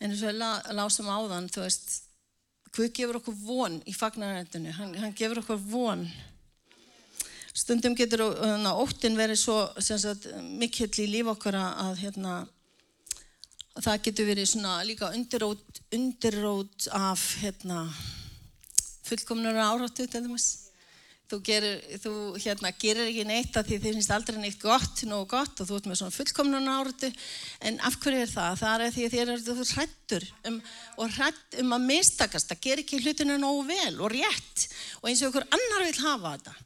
En 0.00 0.10
eins 0.10 0.22
og 0.22 0.32
við 0.32 0.74
lásum 0.76 1.08
á 1.08 1.18
þann, 1.30 1.48
þú 1.52 1.64
veist, 1.64 2.02
Guð 2.76 2.90
gefur 2.92 3.16
okkur 3.16 3.36
von 3.40 3.76
í 3.88 3.92
fagnaröndinu, 3.96 4.72
hann, 4.76 4.90
hann 5.00 5.14
gefur 5.16 5.40
okkur 5.40 5.60
von. 5.70 6.02
Stundum 7.56 7.94
getur 7.96 8.26
hérna, 8.36 8.74
óttin 8.76 9.16
verið 9.16 9.38
svo 9.40 9.56
sagt, 9.80 10.26
mikill 10.60 10.90
í 11.00 11.06
líf 11.08 11.30
okkar 11.32 11.56
að, 11.56 11.94
hérna, 12.02 12.34
að 13.72 13.86
það 13.86 14.02
getur 14.10 14.28
verið 14.28 14.50
svona 14.50 14.74
líka 14.84 15.08
undirrót, 15.16 15.80
undirrót 15.96 16.90
af 16.92 17.24
hérna, 17.40 17.86
fullkomnur 19.08 19.56
áráttu 19.56 20.04
til 20.04 20.26
dæmis 20.26 20.65
þú 21.30 21.38
gerir, 21.46 21.80
þú, 22.02 22.12
hérna, 22.38 22.70
gerir 22.78 23.08
ekki 23.08 23.24
neitt 23.26 23.56
að 23.58 23.70
því 23.70 23.78
þið 23.82 23.96
finnst 23.96 24.12
aldrei 24.14 24.38
neitt 24.38 24.60
gott, 24.62 25.02
nógu 25.08 25.26
gott 25.32 25.62
og 25.62 25.68
þú 25.68 25.78
ert 25.78 25.88
með 25.90 26.00
svona 26.00 26.14
fullkomnun 26.14 26.70
áratu 26.70 27.10
en 27.66 27.80
af 27.86 27.98
hverju 28.02 28.22
er 28.22 28.30
það? 28.30 28.60
Það 28.62 28.84
er 28.86 28.94
því 28.94 29.06
að 29.06 29.16
þið 29.16 29.24
eru 29.24 29.66
hrættur 29.72 30.28
um, 30.50 30.60
og 31.02 31.16
hrætt 31.16 31.58
um 31.62 31.74
að 31.76 31.88
mistakast, 31.90 32.52
það 32.52 32.62
ger 32.68 32.84
ekki 32.84 33.02
hlutinu 33.02 33.40
nógu 33.42 33.66
vel 33.72 33.98
og 33.98 34.14
rétt. 34.14 34.68
Og 35.02 35.10
eins 35.10 35.24
og 35.24 35.32
okkur 35.32 35.48
annar 35.50 35.88
vil 35.88 36.00
hafa 36.04 36.36
þetta 36.36 36.56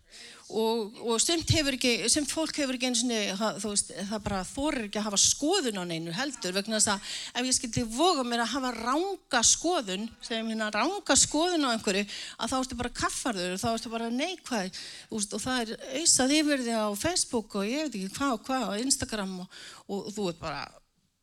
og, 0.50 0.96
og 1.04 1.20
sumt 1.22 1.50
ekki, 1.54 1.92
sumt 2.10 2.30
fólk 2.32 2.56
hefur 2.60 2.76
ekki 2.76 2.88
eins 2.90 3.02
og 3.04 3.70
veist, 3.70 3.92
það 4.08 4.22
bara 4.24 4.40
þorir 4.46 4.86
ekki 4.86 5.00
að 5.00 5.06
hafa 5.06 5.20
skoðun 5.22 5.80
á 5.80 5.84
neinu 5.86 6.14
heldur 6.14 6.56
vegna 6.56 6.80
þess 6.80 6.92
að 6.94 7.12
ef 7.40 7.48
ég 7.48 7.56
skilti 7.56 7.84
voga 7.94 8.24
mér 8.26 8.44
að 8.44 8.52
hafa 8.54 8.72
ranga 8.78 9.42
skoðun, 9.46 10.08
segjum 10.26 10.50
hérna 10.52 10.70
ranga 10.74 11.16
skoðun 11.18 11.68
á 11.70 11.74
einhverju, 11.74 12.04
að 12.38 12.52
þá 12.52 12.56
ertu 12.60 12.80
bara 12.80 12.94
kaffarður 13.00 13.54
og 13.54 13.62
þá 13.62 13.68
ertu 13.72 13.94
bara 13.94 14.10
neikvæð 14.14 14.82
og 15.10 15.46
það 15.46 15.62
er 15.62 15.72
auðsað 16.00 16.36
yfir 16.40 16.66
því 16.66 16.76
á 16.76 16.88
Facebook 16.98 17.56
og 17.60 17.70
ég 17.70 17.86
veit 17.86 18.00
ekki 18.00 18.18
hvað 18.18 18.36
og 18.36 18.44
hvað 18.48 18.68
og 18.68 18.84
Instagram 18.84 19.40
og, 19.44 19.58
og 19.86 20.12
þú 20.16 20.28
ert 20.32 20.42
bara 20.42 20.68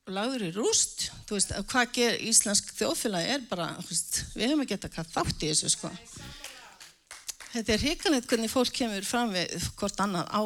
lagður 0.07 0.47
í 0.47 0.53
rúst, 0.55 1.09
þú 1.27 1.35
veist, 1.35 1.53
hvað 1.67 1.93
ger 1.97 2.21
íslensk 2.23 2.69
þjóðfélagi 2.77 3.33
er 3.35 3.47
bara, 3.49 3.73
veist, 3.89 4.21
við 4.37 4.47
hefum 4.47 4.63
ekki 4.63 4.77
gett 4.77 4.87
að 4.87 5.15
þátt 5.17 5.43
í 5.43 5.51
þessu 5.51 5.73
sko 5.73 5.91
Þetta 7.53 7.73
er 7.73 7.83
hrikalegt 7.83 8.27
hvernig 8.29 8.51
fólk 8.51 8.73
kemur 8.75 9.05
fram 9.07 9.31
við 9.33 9.69
hvort 9.79 10.01
annað 10.03 10.27
á 10.29 10.41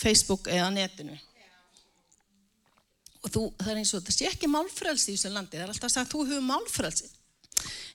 Facebook 0.00 0.48
eða 0.50 0.70
netinu. 0.74 1.16
Og 3.20 3.32
þú, 3.32 3.42
það 3.60 3.72
er 3.72 3.80
eins 3.82 3.92
og 3.92 4.00
þetta 4.00 4.16
sé 4.16 4.28
ekki 4.30 4.48
málfrælsi 4.48 5.12
í 5.12 5.16
þessu 5.18 5.32
landi. 5.34 5.58
Það 5.58 5.64
er 5.66 5.72
alltaf 5.74 5.92
sagt 5.92 6.06
að 6.06 6.12
þú 6.14 6.26
hefur 6.30 6.46
málfrælsi. 6.48 7.10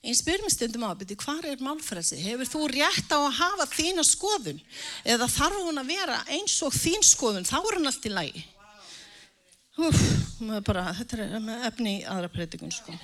Einn 0.06 0.14
spyrum 0.14 0.52
stundum 0.52 0.84
á 0.86 0.92
að 0.92 1.00
byrja, 1.00 1.18
hvað 1.24 1.48
er 1.50 1.64
málfrælsi? 1.66 2.20
Hefur 2.22 2.50
þú 2.52 2.60
rétt 2.70 3.10
á 3.10 3.18
að 3.18 3.38
hafa 3.40 3.66
þína 3.72 4.04
skoðun? 4.06 4.60
Eða 5.02 5.26
þarf 5.32 5.64
hún 5.66 5.82
að 5.82 5.90
vera 5.90 6.20
eins 6.36 6.54
og 6.62 6.76
þín 6.76 7.02
skoðun? 7.02 7.48
Þá 7.48 7.58
er 7.58 7.78
hún 7.80 7.90
allt 7.90 8.06
í 8.06 8.12
lægi. 8.14 8.44
Úf, 9.76 9.98
bara, 10.64 10.86
þetta 10.96 11.18
er 11.20 11.50
efni 11.68 11.98
í 11.98 12.04
aðra 12.08 12.30
predikun, 12.32 12.70
sko. 12.72 12.94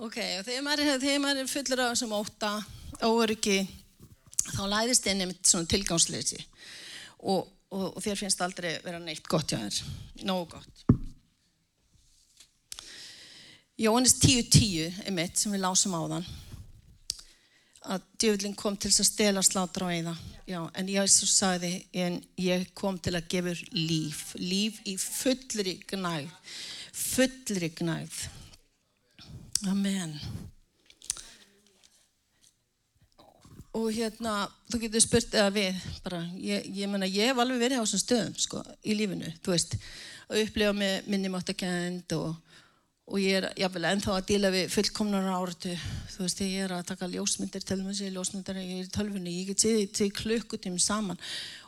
Ok, 0.00 0.18
og 0.38 0.46
þegar 0.46 0.64
maður, 0.66 0.92
þegar 1.02 1.20
maður 1.22 1.42
er 1.42 1.50
fullur 1.52 1.82
af 1.84 1.92
þessum 1.92 2.14
óta, 2.16 2.52
óöryggi, 3.04 3.58
þá 4.54 4.62
læðist 4.72 5.08
einnig 5.10 5.30
með 5.30 5.50
svona 5.50 5.70
tilgangsleysi. 5.70 6.40
Og, 7.22 7.46
og, 7.70 7.86
og 7.92 8.00
þér 8.02 8.20
finnst 8.22 8.42
aldrei 8.42 8.70
vera 8.84 9.02
neitt 9.02 9.28
gott 9.28 9.52
hjá 9.52 9.60
þér, 9.60 9.82
nógu 10.28 10.56
gott. 10.56 10.86
Jóhannes 13.82 14.16
10.10 14.20 15.04
er 15.06 15.14
mitt 15.16 15.38
sem 15.40 15.52
við 15.52 15.64
lásum 15.64 15.96
á 15.96 16.02
þann 16.04 16.32
að 17.92 18.04
djöflin 18.22 18.54
kom 18.54 18.76
til 18.78 18.92
að 18.92 19.08
stela 19.08 19.42
slátra 19.42 19.88
á 19.90 19.90
eða 19.90 20.12
Já, 20.42 20.58
en 20.74 20.88
Jésús 20.90 21.36
sagði 21.38 21.70
en 21.94 22.18
ég 22.42 22.66
kom 22.74 22.96
til 22.98 23.14
að 23.14 23.28
gefa 23.30 23.52
líf. 23.72 24.32
Líf 24.36 24.80
í 24.90 24.96
fullri 24.98 25.76
gnæð 25.86 26.32
fullri 26.92 27.70
gnæð 27.78 28.16
Amen. 29.70 30.16
Og 33.72 33.92
hérna, 33.94 34.48
þú 34.68 34.80
getur 34.82 35.02
spurt 35.04 35.34
eða 35.38 35.52
við, 35.54 35.84
bara, 36.04 36.18
ég, 36.34 36.64
ég 36.76 36.90
menna, 36.90 37.06
ég 37.08 37.30
hef 37.30 37.38
alveg 37.40 37.60
verið 37.62 37.78
á 37.78 37.84
þessum 37.86 38.02
stöðum, 38.02 38.32
sko, 38.42 38.62
í 38.82 38.96
lífinu, 38.98 39.30
þú 39.40 39.54
veist, 39.54 39.76
að 40.26 40.42
upplifa 40.42 40.72
með 40.76 41.06
minnumáttakend 41.14 42.14
og, 42.18 42.58
og 43.06 43.22
ég 43.22 43.38
er, 43.38 43.46
jáfnvel, 43.62 43.84
ennþá 43.92 44.16
að 44.18 44.26
díla 44.32 44.50
við 44.52 44.74
fullkomnar 44.74 45.30
áratu, 45.30 45.76
þú 46.16 46.26
veist, 46.26 46.42
ég 46.44 46.66
er 46.66 46.74
að 46.76 46.90
taka 46.90 47.08
ljósmyndir, 47.14 47.64
telum 47.64 47.88
við 47.88 48.00
sér 48.02 48.12
ljósmyndir, 48.18 48.60
ég 48.60 48.82
er 48.82 48.90
í 48.90 48.92
tölfunni, 48.98 49.38
ég 49.38 49.54
get 49.54 49.64
séð 49.64 49.86
því 49.94 50.10
klukkutími 50.18 50.82
saman 50.82 51.22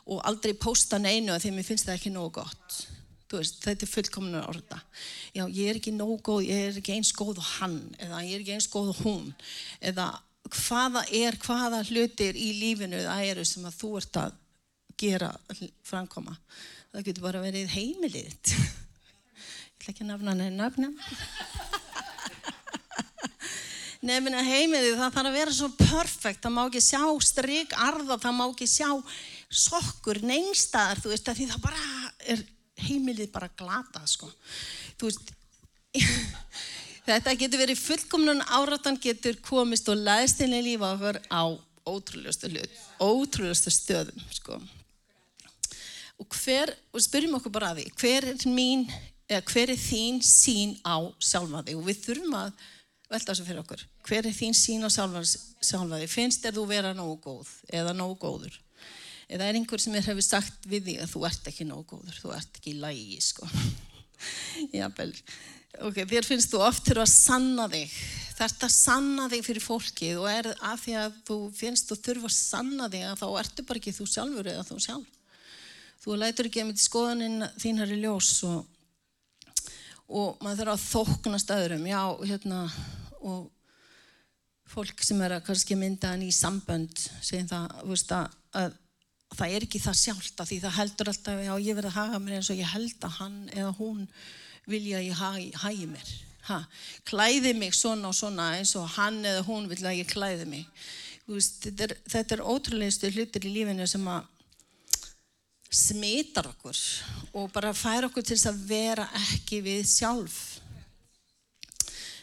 og 0.05 0.21
aldrei 0.27 0.53
posta 0.53 0.99
neinu 1.01 1.33
að 1.33 1.45
því 1.45 1.55
að 1.55 1.57
mér 1.57 1.69
finnst 1.71 1.89
það 1.89 1.97
ekki 1.97 2.13
nógu 2.13 2.35
gott 2.41 2.83
veist, 3.39 3.59
þetta 3.63 3.85
er 3.85 3.91
fullkomnur 3.91 4.47
orða 4.51 4.79
já, 5.35 5.43
ég 5.43 5.69
er 5.69 5.79
ekki 5.79 5.93
nóg 5.95 6.19
góð, 6.25 6.47
ég 6.49 6.69
er 6.69 6.79
ekki 6.79 6.95
eins 6.95 7.11
góð 7.15 7.41
og 7.41 7.51
hann, 7.59 7.81
eða 7.99 8.23
ég 8.25 8.37
er 8.37 8.45
ekki 8.45 8.55
eins 8.57 8.69
góð 8.71 8.93
og 8.93 9.03
hún 9.03 9.29
eða 9.81 10.09
hvaða 10.53 11.05
er 11.09 11.37
hvaða 11.41 11.83
hlutir 11.89 12.37
í 12.37 12.51
lífinu 12.59 13.01
það 13.05 13.29
eru 13.31 13.45
sem 13.47 13.65
að 13.65 13.79
þú 13.79 13.93
ert 13.99 14.19
að 14.21 14.41
gera, 14.99 15.31
framkoma. 15.85 16.35
Það 16.93 17.07
getur 17.09 17.25
bara 17.25 17.43
verið 17.43 17.71
heimilið. 17.75 18.53
Ég 19.75 19.81
ætla 19.81 19.91
ekki 19.91 20.05
að 20.05 20.11
nafna 20.13 20.35
henni 20.35 20.49
nafnum. 20.55 20.95
Nefnir 24.05 24.37
að 24.37 24.49
heimilið 24.51 24.99
það 24.99 25.15
þarf 25.15 25.29
að 25.29 25.37
vera 25.39 25.53
svo 25.57 25.69
perfekt, 25.79 26.43
það 26.43 26.53
má 26.55 26.61
ekki 26.67 26.81
sjá 26.85 27.03
stryk 27.25 27.71
arða, 27.87 28.19
það 28.21 28.35
má 28.37 28.43
ekki 28.45 28.67
sjá 28.69 28.89
sokkur 29.49 30.19
neinstaðar, 30.25 31.01
þú 31.01 31.13
veist, 31.13 31.31
því 31.39 31.47
það 31.49 31.63
bara 31.63 31.81
er 32.33 32.43
heimilið 32.83 33.31
bara 33.33 33.49
glata, 33.57 34.03
sko. 34.09 34.29
Þú 34.99 35.09
veist, 35.09 35.31
þetta 37.07 37.35
getur 37.39 37.61
verið 37.61 37.81
fullkomnun 37.81 38.43
áratan 38.57 38.99
getur 39.01 39.37
komist 39.45 39.89
og 39.91 40.01
læðst 40.01 40.43
inn 40.45 40.57
í 40.57 40.63
lífa 40.71 40.93
okkur 40.95 41.21
á 41.31 41.43
ótrúlegustu 41.85 42.49
ótrúlegustu 42.99 43.71
stöðum, 43.73 44.23
sko. 44.33 44.59
Og 46.19 46.37
hver, 46.43 46.71
og 46.95 47.03
spyrjum 47.03 47.35
okkur 47.39 47.53
bara 47.53 47.73
að 47.73 47.83
því, 47.83 47.89
hver 47.99 48.29
er 48.31 48.47
mín, 48.47 48.85
hver 49.27 49.73
er 49.73 49.79
þín 49.79 50.21
sín 50.23 50.77
á 50.85 51.01
sjálfa 51.19 51.65
þig 51.65 51.79
og 51.79 51.87
við 51.89 52.03
þurfum 52.05 52.37
að 52.39 52.65
velta 53.11 53.31
þessu 53.31 53.47
fyrir 53.47 53.63
okkur. 53.63 53.81
Hver 54.05 54.29
er 54.29 54.35
þín 54.35 54.55
sín 54.57 54.85
á 54.85 54.89
sjálfa 54.93 55.99
þig? 55.99 56.11
Finnst 56.11 56.45
er 56.45 56.55
þú 56.55 56.67
vera 56.69 56.93
nógu 56.95 57.17
góð 57.25 57.51
eða 57.73 57.93
nógu 57.97 58.17
góður? 58.21 58.55
Eða 59.25 59.47
er 59.47 59.57
einhver 59.57 59.81
sem 59.81 59.95
er 59.97 60.05
hefur 60.05 60.25
sagt 60.25 60.67
við 60.69 60.89
þig 60.89 61.01
að 61.03 61.11
þú 61.15 61.23
ert 61.29 61.49
ekki 61.49 61.67
nógu 61.67 61.85
góður, 61.95 62.19
þú 62.21 62.33
ert 62.35 62.59
ekki 62.59 62.75
í 62.75 62.79
lægi, 62.83 63.21
sko. 63.25 63.49
Jábel, 64.79 65.09
ok, 65.87 66.03
þér 66.11 66.27
finnst 66.27 66.53
þú 66.53 66.61
oft 66.65 66.85
þurfa 66.85 67.07
að 67.07 67.15
sanna 67.15 67.65
þig. 67.71 67.97
Þetta 68.35 68.69
sanna 68.71 69.25
þig 69.31 69.43
fyrir 69.47 69.63
fólkið 69.63 70.21
og 70.21 70.29
er 70.29 70.51
að 70.53 70.77
því 70.83 70.95
að 71.01 71.19
þú 71.29 71.39
finnst 71.55 71.89
þú 71.89 71.99
þurfa 72.09 72.29
að 72.29 72.37
sanna 72.37 72.91
þig 72.91 73.09
að 73.09 73.19
þá 73.23 73.27
ertu 73.41 73.65
bara 73.65 73.81
ekki 73.81 73.95
þú 73.95 74.07
sjálfur 74.11 74.53
eða 74.53 74.67
þú 74.69 74.79
sjálf. 74.85 75.11
Þú 76.05 76.21
lætur 76.21 76.49
ekki 76.49 76.61
að 76.61 76.67
myndi 76.69 76.83
skoðaninn 76.83 77.49
þín 77.57 77.81
er 77.81 77.93
í 77.95 78.01
ljós 78.03 78.31
og 78.45 78.63
og 80.05 80.41
maður 80.43 80.59
þarf 80.61 80.73
að 80.75 80.85
þóknast 80.85 81.53
öðrum, 81.55 81.85
já, 81.89 82.01
hérna, 82.29 82.59
og 83.25 83.47
fólk 84.69 85.03
sem 85.05 85.21
er 85.25 85.37
að 85.37 85.45
kannski 85.47 85.77
mynda 85.79 86.11
hann 86.13 86.25
í 86.25 86.31
sambönd, 86.33 86.99
segja 87.25 87.47
það, 87.49 87.77
veist, 87.89 88.13
að, 88.13 88.35
að 88.59 88.75
það 89.33 89.55
er 89.55 89.65
ekki 89.65 89.81
það 89.81 89.97
sjálft 89.99 90.41
að 90.41 90.51
því 90.51 90.59
það 90.63 90.77
heldur 90.79 91.11
alltaf, 91.11 91.41
já, 91.45 91.53
ég 91.65 91.77
verði 91.77 91.91
að 91.91 91.97
haga 91.97 92.19
mér 92.21 92.37
eins 92.37 92.51
og 92.53 92.59
ég 92.59 92.73
held 92.75 93.07
að 93.07 93.17
hann 93.19 93.39
eða 93.55 93.71
hún 93.79 94.05
vilja 94.69 94.99
að 94.99 95.07
ég 95.07 95.19
hagi, 95.21 95.49
hagi 95.63 95.89
mér. 95.89 96.13
Ha, 96.45 96.59
klæði 97.09 97.55
mig 97.57 97.73
svona 97.73 98.11
og 98.11 98.17
svona 98.17 98.51
eins 98.59 98.75
og 98.77 98.85
hann 98.99 99.17
eða 99.25 99.41
hún 99.47 99.65
vilja 99.69 99.89
að 99.89 99.99
ég 100.03 100.11
klæði 100.11 100.45
mig. 100.49 100.67
Veist, 101.25 101.63
þetta 101.65 101.87
er, 101.87 101.95
þetta 102.13 102.35
er 102.35 102.45
ótrúlegustu 102.45 103.09
hlutir 103.09 103.47
í 103.49 103.53
lífinu 103.55 103.87
sem 103.89 104.05
að 104.09 104.27
smitar 105.75 106.45
okkur 106.47 106.77
og 107.35 107.49
bara 107.51 107.73
fær 107.75 108.05
okkur 108.07 108.23
til 108.23 108.37
að 108.47 108.61
vera 108.69 109.07
ekki 109.25 109.63
við 109.65 109.87
sjálf. 109.89 110.37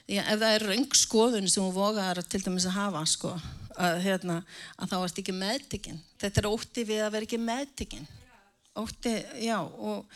Því 0.07 0.21
að 0.21 0.31
ef 0.33 0.41
það 0.43 0.55
er 0.55 0.67
raung 0.69 0.97
skoðun 0.99 1.51
sem 1.51 1.65
þú 1.65 1.75
vogar 1.75 2.23
til 2.23 2.43
dæmis 2.45 2.69
að 2.71 2.79
hafa, 2.79 3.03
sko, 3.11 3.35
að, 3.77 3.99
hérna, 4.07 4.39
að 4.77 4.93
þá 4.93 4.97
ert 4.99 5.21
ekki 5.23 5.35
meðtikinn. 5.37 6.01
Þetta 6.23 6.43
er 6.43 6.51
ótti 6.51 6.85
við 6.89 7.03
að 7.05 7.13
vera 7.17 7.29
ekki 7.29 7.41
meðtikinn. 7.43 8.09
Ótti, 8.83 9.13
já, 9.45 9.59
og, 9.61 10.07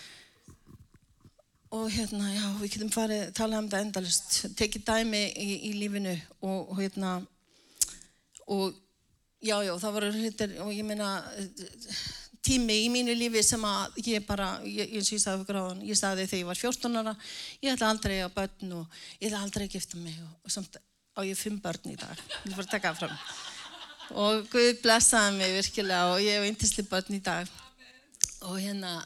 og 1.77 1.87
hérna, 1.93 2.31
já, 2.33 2.47
við 2.61 2.75
getum 2.77 2.93
farið, 2.95 3.25
talað 3.37 3.65
um 3.65 3.71
það 3.73 3.87
endalust, 3.87 4.37
tekið 4.57 4.87
dæmi 4.89 5.23
í, 5.29 5.49
í 5.69 5.73
lífinu 5.77 6.15
og, 6.41 6.71
og 6.71 6.81
hérna, 6.81 7.17
og 8.47 8.79
já, 9.45 9.59
já, 9.67 9.75
það 9.83 9.99
voru 9.99 10.15
hlutir, 10.15 10.57
og 10.65 10.73
ég 10.73 10.89
meina, 10.89 11.11
tími 12.47 12.81
í 12.85 12.91
mínu 12.93 13.15
lífi 13.19 13.43
sem 13.45 13.63
að 13.67 14.01
ég 14.07 14.27
bara, 14.27 14.57
eins 14.63 15.11
og 15.11 15.17
ég 15.17 15.23
sagði 15.23 15.43
fyrir 15.43 15.49
gráðan, 15.51 15.87
ég 15.87 15.99
sagði 15.99 16.27
þegar 16.31 16.43
ég 16.43 16.51
var 16.51 16.61
14 16.61 17.01
ára, 17.01 17.15
ég 17.63 17.73
ætla 17.73 17.93
aldrei 17.93 18.19
að 18.23 18.35
börn 18.37 18.77
og 18.81 19.01
ég 19.19 19.29
ætla 19.29 19.43
aldrei 19.43 19.67
að 19.67 19.75
gifta 19.77 20.01
mig 20.01 20.19
og, 20.23 20.37
og 20.47 20.55
samt 20.55 20.79
á 21.17 21.21
ég 21.25 21.39
fimm 21.39 21.59
börn 21.63 21.93
í 21.93 21.97
dag, 21.97 22.17
ég 22.45 22.51
vil 22.51 22.57
bara 22.59 22.71
taka 22.71 22.93
það 22.93 22.99
fram. 23.01 23.21
Og 24.23 24.45
Guð 24.53 24.83
blessaði 24.85 25.39
mig 25.39 25.55
virkilega 25.57 26.13
og 26.13 26.21
ég 26.23 26.37
hef 26.37 26.47
eintisli 26.47 26.85
börn 26.87 27.17
í 27.17 27.23
dag. 27.25 27.49
Og 28.47 28.61
hérna 28.61 29.01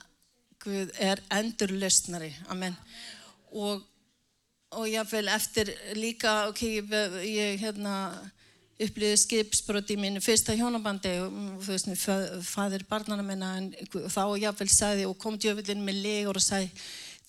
Guð 0.61 0.91
er 1.01 1.23
endur 1.33 1.73
löstnari, 1.73 2.35
amen. 2.53 2.75
Og, 3.57 3.81
og 4.77 4.91
ég 4.91 5.07
vil 5.09 5.31
eftir 5.33 5.71
líka, 5.97 6.51
ok, 6.51 6.61
ég, 6.69 6.93
ég 7.25 7.63
hérna, 7.63 7.95
upplýði 8.81 9.21
skipsbrot 9.23 9.93
í 9.93 9.97
mínu 10.01 10.21
fyrsta 10.25 10.57
hjónabandi. 10.59 11.15
Og 11.25 11.63
þú 11.65 11.77
veist, 11.77 12.11
fadir 12.51 12.85
barnana 12.91 13.25
minna 13.25 13.55
en 13.61 13.71
þá 13.89 14.25
jáfnvel 14.43 14.69
sagði 14.73 15.07
og 15.09 15.17
kom 15.23 15.39
djöfellin 15.41 15.87
með 15.87 16.03
legur 16.05 16.41
og 16.41 16.45
sagði 16.45 16.75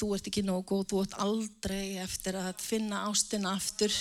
þú 0.01 0.15
ert 0.15 0.27
ekki 0.31 0.41
nógu 0.43 0.65
góð, 0.65 0.85
þú 0.89 1.01
ert 1.05 1.17
aldrei 1.21 1.85
eftir 2.01 2.37
að 2.39 2.55
finna 2.63 3.03
ástina 3.05 3.53
aftur 3.53 3.93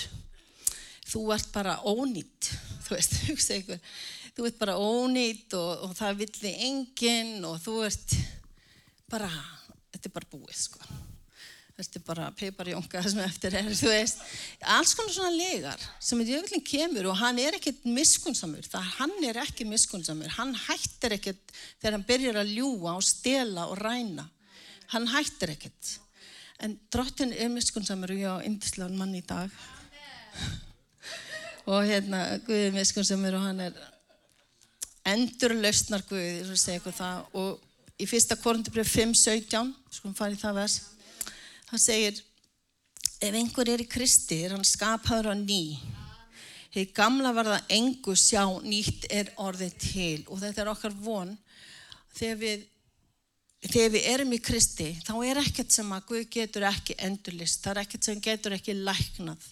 þú 1.10 1.24
ert 1.34 1.52
bara 1.54 1.80
ónýtt 1.84 2.54
þú 2.90 2.98
veist, 2.98 3.20
hugsa 3.30 3.58
ykkur. 3.60 3.84
Þú 4.36 4.48
ert 4.48 4.58
bara 4.60 4.78
ónýtt 4.80 5.54
og, 5.58 5.86
og 5.86 5.94
það 5.98 6.24
villi 6.24 6.56
enginn 6.68 7.46
og 7.46 7.60
þú 7.62 7.76
ert 7.88 8.16
bara, 9.10 9.30
þetta 9.90 10.10
er 10.10 10.16
bara 10.16 10.30
búið 10.32 10.58
sko. 10.58 10.98
Þetta 11.80 11.96
er 11.96 12.04
bara 12.04 12.26
peiparjónka 12.36 13.02
sem 13.08 13.22
eftir 13.24 13.56
er, 13.56 13.70
þú 13.76 13.92
veist, 13.92 14.20
alls 14.74 14.92
konar 14.98 15.14
svona 15.14 15.32
legar 15.32 15.86
sem 16.02 16.20
djöflin 16.26 16.64
kemur 16.66 17.08
og 17.12 17.18
hann 17.22 17.40
er 17.40 17.56
ekkert 17.56 17.86
miskunnsamur, 17.88 18.66
það 18.68 18.92
hann 18.98 19.16
er 19.30 19.40
ekki 19.40 19.64
miskunnsamur, 19.68 20.28
hann 20.36 20.52
hættir 20.66 21.16
ekkert 21.16 21.56
þegar 21.80 21.96
hann 21.96 22.06
byrjar 22.10 22.42
að 22.42 22.54
ljúa 22.58 22.98
og 22.98 23.06
stela 23.06 23.66
og 23.72 23.80
ræna, 23.80 24.28
hann 24.92 25.08
hættir 25.14 25.56
ekkert. 25.56 25.96
En 26.60 26.74
drottin 26.92 27.32
er 27.32 27.48
miskunnsamur 27.48 28.12
og 28.12 28.20
ég 28.20 28.28
á 28.28 28.44
indislegan 28.44 28.98
mann 29.00 29.16
í 29.16 29.24
dag 29.24 29.48
og 31.66 31.82
hérna 31.88 32.22
Guði 32.46 32.68
er 32.68 32.76
miskunnsamur 32.76 33.36
og 33.38 33.48
hann 33.48 33.66
er 33.66 33.82
endur 35.10 35.56
lausnar 35.58 36.04
Guði, 36.08 36.46
þú 36.46 36.56
segir 36.56 36.78
eitthvað 36.78 37.00
það 37.00 37.36
og 37.42 38.00
í 38.00 38.08
fyrsta 38.08 38.38
korundubrið 38.40 38.88
5.17 38.94 39.74
sko 39.90 40.08
hann 40.08 40.16
farið 40.16 40.42
það 40.44 40.58
vers 40.62 40.80
Það 41.70 41.82
segir, 41.84 42.16
ef 43.22 43.36
einhver 43.38 43.68
er 43.70 43.82
í 43.84 43.86
Kristi 43.86 44.40
er 44.42 44.56
hann 44.56 44.66
skapaður 44.66 45.30
á 45.30 45.34
ný. 45.38 45.78
Þegar 46.74 46.96
gamla 46.96 47.30
var 47.34 47.46
það 47.46 47.74
engu 47.76 48.14
sjá, 48.18 48.42
nýtt 48.64 49.06
er 49.14 49.30
orðið 49.38 49.76
til. 49.84 50.24
Og 50.26 50.40
þetta 50.42 50.64
er 50.64 50.70
okkar 50.72 50.96
von. 50.98 51.30
Þegar 52.18 52.40
við, 52.42 52.64
þegar 53.68 53.94
við 53.94 54.08
erum 54.14 54.34
í 54.34 54.40
Kristi, 54.42 54.88
þá 55.06 55.14
er 55.28 55.42
ekkert 55.44 55.76
sem 55.76 55.94
að 55.94 56.08
Guð 56.10 56.26
getur 56.40 56.66
ekki 56.72 56.98
endurlist. 57.06 57.62
Það 57.62 57.72
er 57.76 57.82
ekkert 57.84 58.10
sem 58.10 58.24
getur 58.26 58.58
ekki 58.58 58.74
læknað. 58.80 59.46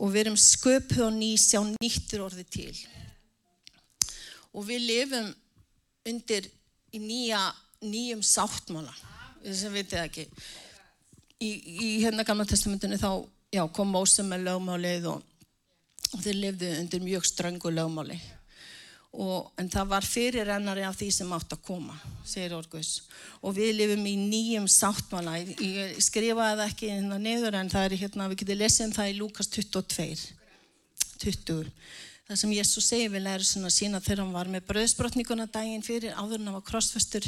Og 0.00 0.12
við 0.12 0.24
erum 0.24 0.38
sköpuð 0.40 1.04
og 1.06 1.14
ný, 1.16 1.34
sjá, 1.40 1.60
nýtt 1.60 2.14
er 2.16 2.24
orðið 2.24 2.48
til. 2.54 2.74
Og 4.52 4.64
við 4.68 4.86
lifum 4.88 5.30
undir 6.08 6.48
í 6.92 7.00
nýja, 7.00 7.40
nýjum 7.84 8.22
sáttmála. 8.24 8.92
Þess 9.42 9.66
að 9.68 9.76
vitið 9.76 10.04
ekki 10.04 10.26
í, 11.42 11.50
í 11.50 11.88
hérna 12.04 12.24
gamla 12.26 12.46
testamentinu 12.48 12.98
þá 13.00 13.10
já, 13.52 13.64
kom 13.74 13.90
Mósum 13.92 14.30
með 14.30 14.46
lögmálið 14.48 15.08
og, 15.12 15.24
og 16.12 16.22
þeir 16.22 16.38
lifðu 16.38 16.70
undir 16.78 17.04
mjög 17.04 17.26
ströngu 17.28 17.72
lögmáli 17.74 18.20
og, 19.12 19.50
en 19.60 19.68
það 19.68 19.90
var 19.90 20.06
fyrir 20.08 20.50
ennari 20.54 20.84
af 20.88 20.96
því 20.96 21.08
sem 21.12 21.32
átt 21.36 21.52
að 21.52 21.64
koma 21.66 21.96
segir 22.24 22.54
Orgus 22.56 22.92
og 23.42 23.56
við 23.58 23.74
lifum 23.76 24.06
í 24.08 24.14
nýjum 24.16 24.68
sáttmála. 24.70 25.36
Ég, 25.42 25.98
skrifaði 26.00 26.62
það 26.62 26.68
ekki 26.68 26.92
hérna 26.94 27.18
niður 27.20 27.58
en 27.60 27.72
það 27.72 27.88
er 27.88 27.98
hérna, 28.04 28.30
við 28.32 28.44
getum 28.44 28.62
lesið 28.62 28.86
um 28.86 28.96
það 28.96 29.12
í 29.12 29.18
Lukas 29.18 29.52
22 29.52 30.08
20 31.22 31.68
það 32.32 32.40
sem 32.40 32.54
Jésús 32.56 32.88
segi 32.88 33.10
við 33.12 33.24
lærum 33.26 33.46
svona 33.46 33.70
sína 33.72 34.00
þegar 34.00 34.22
hann 34.24 34.34
var 34.36 34.48
með 34.50 34.64
bröðsbrotninguna 34.70 35.48
daginn 35.52 35.84
fyrir 35.84 36.16
áður 36.16 36.40
en 36.40 36.48
hann 36.48 36.56
var 36.56 36.64
krossfestur. 36.66 37.26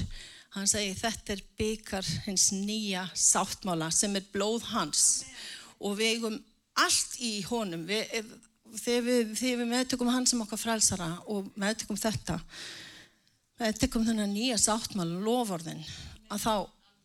Hann 0.55 0.71
segi 0.71 0.95
þetta 0.97 1.35
er 1.35 1.43
byggar 1.59 2.09
hins 2.25 2.49
nýja 2.55 3.05
sáttmála 3.19 3.91
sem 3.93 4.15
er 4.17 4.25
blóð 4.33 4.65
hans. 4.71 5.25
Og 5.83 5.99
við 5.99 6.15
eigum 6.15 6.39
allt 6.81 7.19
í 7.21 7.35
honum. 7.51 7.85
Við, 7.89 8.23
þegar 8.79 9.07
við, 9.07 9.33
við 9.41 9.65
meðtökum 9.71 10.11
hann 10.13 10.27
sem 10.29 10.43
okkar 10.45 10.61
frelsara 10.61 11.11
og 11.31 11.49
meðtökum 11.61 11.99
þetta, 12.01 12.39
meðtökum 13.61 14.07
þennan 14.07 14.35
nýja 14.35 14.59
sáttmála, 14.61 15.21
lofórðin, 15.25 15.83
að 16.33 16.45
þá 16.45 16.55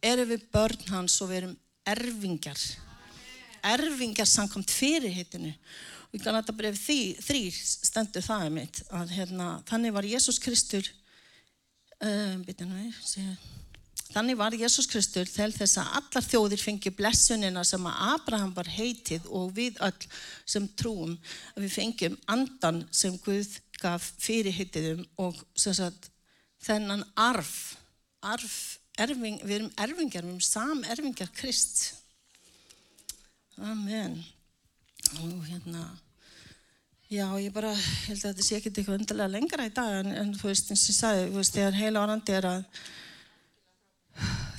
erum 0.10 0.32
við 0.32 0.45
börn 0.53 0.86
hans 0.93 1.17
og 1.21 1.32
við 1.32 1.41
erum 1.41 1.58
erfingar. 1.89 2.67
Erfingar 3.69 4.29
samkvæmt 4.29 4.71
fyrir 4.71 5.13
hittinu. 5.13 5.51
Og 6.10 6.17
í 6.17 6.23
Galata 6.23 6.55
bref 6.55 6.79
þrýr 6.79 7.53
stendur 7.53 8.25
það 8.25 8.47
um 8.47 8.55
mitt 8.58 8.79
að 8.89 9.12
hérna, 9.17 9.49
þannig 9.69 9.93
var 9.93 10.08
Jésús 10.10 10.39
Kristur 10.41 10.88
Um, 11.99 12.45
Þannig 14.10 14.39
var 14.39 14.58
Jésús 14.58 14.88
Kristur 14.89 15.30
til 15.30 15.52
þess 15.54 15.78
að 15.78 15.91
allar 16.00 16.26
þjóðir 16.26 16.63
fengi 16.63 16.91
blessunina 16.98 17.62
sem 17.67 17.84
að 17.86 18.00
Abraham 18.15 18.56
var 18.56 18.69
heitið 18.74 19.28
og 19.30 19.52
við 19.58 19.78
öll 19.86 20.08
sem 20.50 20.65
trúum 20.80 21.13
að 21.54 21.67
við 21.67 21.76
fengjum 21.76 22.17
andan 22.34 22.82
sem 22.89 23.17
Guð 23.22 23.60
gaf 23.80 24.10
fyrir 24.19 24.56
heitiðum 24.58 25.06
og 25.22 25.38
sagt 25.54 26.10
þennan 26.65 27.06
arf, 27.15 27.78
arf 28.26 28.80
erfing, 29.00 29.39
við 29.45 29.56
erum 29.60 29.72
erfingjar, 29.80 30.26
við 30.26 30.34
erum 30.34 30.43
samerfingjar 30.43 31.32
Krist. 31.36 31.84
Amen. 33.60 34.17
Og 35.19 35.45
hérna, 35.48 35.86
já, 37.12 37.26
ég 37.39 37.54
bara 37.56 37.72
held 37.76 38.19
að 38.19 38.26
þetta 38.26 38.45
sé 38.45 38.58
ekki 38.58 38.72
eitthvað 38.74 39.00
undarlega 39.00 39.34
lengra 39.36 39.67
í 39.67 39.74
dag, 39.76 40.00
en, 40.02 40.12
en 40.24 40.34
þú 40.38 40.52
veist, 40.52 40.72
eins 40.72 40.86
og 40.86 40.91
ég 40.91 41.00
sagði, 41.00 41.30
þú 41.30 41.39
veist, 41.39 41.56
þegar 41.56 41.80
heila 41.80 42.04
orðandi 42.04 42.36
er 42.36 42.50
að 42.50 42.84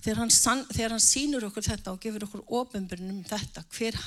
þegar 0.01 0.21
hann, 0.23 0.33
sann, 0.33 0.63
þegar 0.73 0.95
hann 0.95 1.05
sínur 1.05 1.47
okkur 1.49 1.67
þetta 1.67 1.93
og 1.93 2.01
gefur 2.03 2.25
okkur 2.27 2.45
ofinbjörnum 2.61 3.23
þetta, 3.29 3.65
hver, 3.77 3.99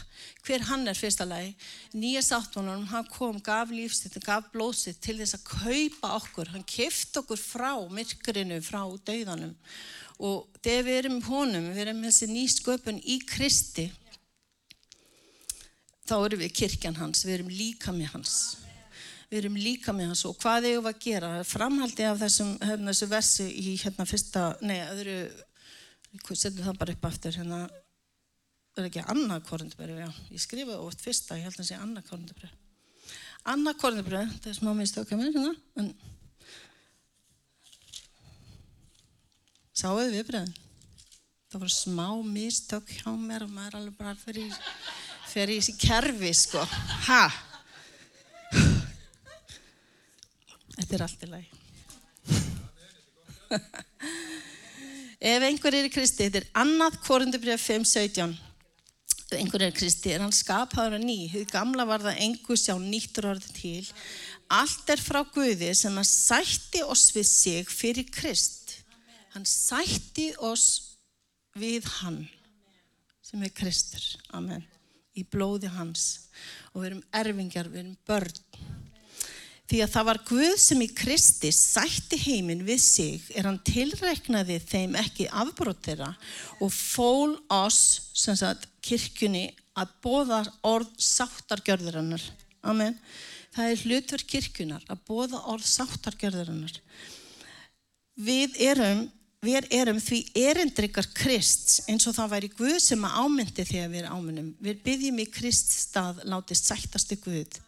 hver 0.45 0.65
hann 0.69 0.88
er 0.89 0.97
fyrsta 0.97 1.27
lagi, 1.29 1.53
nýja 1.93 2.23
sáttunum, 2.25 2.88
hann 2.89 3.10
kom, 3.13 3.39
gaf 3.43 3.73
lífsitt, 3.73 4.17
gaf 4.25 4.49
blóðsitt 4.53 5.01
til 5.03 5.19
þess 5.21 5.38
að 5.38 5.45
kaupa 5.51 6.15
okkur, 6.19 6.53
hann 6.56 6.65
kift 6.67 7.17
okkur 7.21 7.39
frá 7.39 7.73
myrkurinu, 7.93 8.62
frá 8.65 8.82
dauðanum. 9.06 9.53
Og 10.23 10.47
þegar 10.63 10.88
við 10.88 10.99
erum 11.03 11.21
honum, 11.27 11.69
við 11.73 11.86
erum 11.86 12.03
þessi 12.08 12.32
nýsköpun 12.32 12.99
í 13.03 13.19
Kristi, 13.27 13.89
þá 16.10 16.17
erum 16.19 16.43
við 16.43 16.58
kirkjan 16.58 16.99
hans, 16.99 17.23
við 17.25 17.39
erum 17.39 17.53
líka 17.53 17.93
með 17.95 18.13
hans. 18.17 18.36
Við 19.29 19.39
erum 19.39 19.56
líka 19.58 19.93
með 19.95 20.12
hans 20.12 20.27
og 20.29 20.36
hvað 20.38 20.67
eigum 20.69 20.84
við 20.86 20.91
að 20.91 20.99
gera? 21.08 21.29
Framhaldi 21.47 22.06
af 22.06 22.19
þessum 22.21 22.51
hérna, 22.62 22.91
þessu 22.91 23.08
versi 23.10 23.47
í 23.49 23.71
hérna 23.82 24.06
fyrsta, 24.06 24.43
nei, 24.62 24.77
öðru 24.91 25.15
setjum 26.21 26.65
það 26.65 26.80
bara 26.82 26.95
upp 26.95 27.08
aftur 27.10 27.38
hérna, 27.38 27.62
er 28.78 28.89
ekki 28.89 29.06
annað 29.13 29.45
korundabröð 29.49 30.02
já, 30.04 30.10
ég 30.34 30.41
skrifa 30.41 30.80
oft 30.82 31.02
fyrsta, 31.04 31.38
ég 31.38 31.47
held 31.47 31.56
að 31.56 31.62
það 31.62 31.69
sé 31.69 31.80
annað 31.80 32.10
korundabröð 32.10 32.60
annað 33.54 33.80
korundabröð, 33.82 34.36
það 34.39 34.52
er 34.52 34.60
smá 34.60 34.71
mistökk 34.78 35.13
að 35.13 35.19
mér 35.21 35.32
hérna, 35.36 35.54
en 35.82 35.88
sáuðu 39.73 40.12
viðbröðin 40.13 40.54
það 41.54 41.63
voru 41.65 41.73
smá 41.76 42.08
mistökk 42.26 42.93
hjá 42.99 43.10
mér 43.13 43.45
og 43.45 43.52
maður 43.54 43.80
alveg 43.82 43.97
bara 43.99 44.15
fyrir 44.17 44.54
fyrir 45.34 45.56
í 45.56 45.62
þessi 45.62 45.73
kerfi 45.82 46.32
sko. 46.38 46.62
Ha? 47.08 47.23
Þetta 50.73 50.95
er 50.97 51.04
allt 51.06 51.26
í 51.26 51.30
lagi 51.30 51.49
Ef 55.23 55.43
einhver 55.47 55.71
er 55.77 55.86
í 55.88 55.91
Kristi, 55.91 56.25
þetta 56.27 56.41
er 56.41 56.49
annað 56.59 56.97
korundubrið 57.05 57.62
5.17. 57.63 58.33
Ef 59.31 59.38
einhver 59.38 59.63
er 59.63 59.71
í 59.71 59.75
Kristi, 59.77 60.12
er 60.12 60.19
hann 60.19 60.36
skapaður 60.36 60.97
að 60.97 61.05
ný. 61.07 61.15
Þið 61.31 61.45
gamla 61.53 61.86
var 61.88 62.03
það 62.03 62.19
engu 62.25 62.57
sjá 62.59 62.73
nýttur 62.81 63.29
orðið 63.31 63.53
til. 63.55 63.86
Allt 64.51 64.91
er 64.91 64.99
frá 64.99 65.21
Guði 65.23 65.71
sem 65.79 65.95
að 65.95 66.09
sætti 66.09 66.83
oss 66.83 67.07
við 67.15 67.29
sig 67.29 67.71
fyrir 67.71 68.12
Krist. 68.12 68.75
Hann 69.31 69.47
sætti 69.47 70.27
oss 70.43 70.97
við 71.55 71.88
hann 72.01 72.25
sem 73.23 73.47
er 73.47 73.55
Kristur. 73.55 74.03
Amen. 74.36 74.67
Í 75.15 75.23
blóði 75.23 75.71
hans. 75.71 76.27
Og 76.73 76.83
við 76.83 76.91
erum 76.91 77.03
erfingjar, 77.15 77.71
við 77.71 77.86
erum 77.86 77.97
börn. 78.05 78.72
Því 79.71 79.80
að 79.80 79.91
það 79.93 80.08
var 80.10 80.19
Guð 80.28 80.56
sem 80.60 80.82
í 80.84 80.89
Kristi 80.91 81.49
sætti 81.56 82.19
heiminn 82.26 82.65
við 82.67 82.82
sig 82.84 83.30
er 83.32 83.47
hann 83.47 83.62
tilreiknaði 83.63 84.58
þeim 84.60 84.97
ekki 84.99 85.30
afbrótt 85.32 85.86
þeirra 85.88 86.10
og 86.60 86.73
fól 86.76 87.38
oss, 87.47 88.12
sem 88.12 88.36
sagt, 88.36 88.67
kirkjunni 88.84 89.47
að 89.80 89.93
bóða 90.04 90.43
orð 90.67 90.91
sáttargjörðurinnar. 91.02 92.26
Amen. 92.67 92.97
Það 93.54 93.71
er 93.71 93.84
hlutverk 93.88 94.30
kirkjunar 94.34 94.86
að 94.91 95.04
bóða 95.08 95.43
orð 95.54 95.65
sáttargjörðurinnar. 95.69 96.80
Við 98.19 98.58
erum, 98.67 99.06
við 99.43 99.69
erum 99.73 99.99
því 100.04 100.19
erindrykar 100.43 101.08
Krist 101.15 101.88
eins 101.88 102.06
og 102.10 102.17
það 102.17 102.34
væri 102.36 102.49
Guð 102.58 102.80
sem 102.84 103.08
að 103.08 103.19
ámyndi 103.23 103.65
þegar 103.69 103.93
við 103.93 104.02
erum 104.04 104.19
ámyndum. 104.19 104.52
Við 104.60 104.84
byggjum 104.89 105.23
í 105.23 105.30
Krist 105.39 105.71
stað 105.78 106.19
látið 106.28 106.60
sættastu 106.60 107.17
Guð 107.23 107.62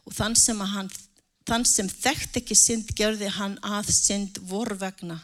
og 0.00 0.16
þann 0.16 0.34
sem 0.38 0.60
að 0.64 0.74
hann 0.74 0.90
þann 1.50 1.66
sem 1.66 1.88
þekkt 1.90 2.38
ekki 2.40 2.56
synd 2.58 2.92
gerði 2.96 3.30
hann 3.34 3.56
að 3.66 3.90
synd 3.94 4.38
vor 4.50 4.70
vegna. 4.78 5.18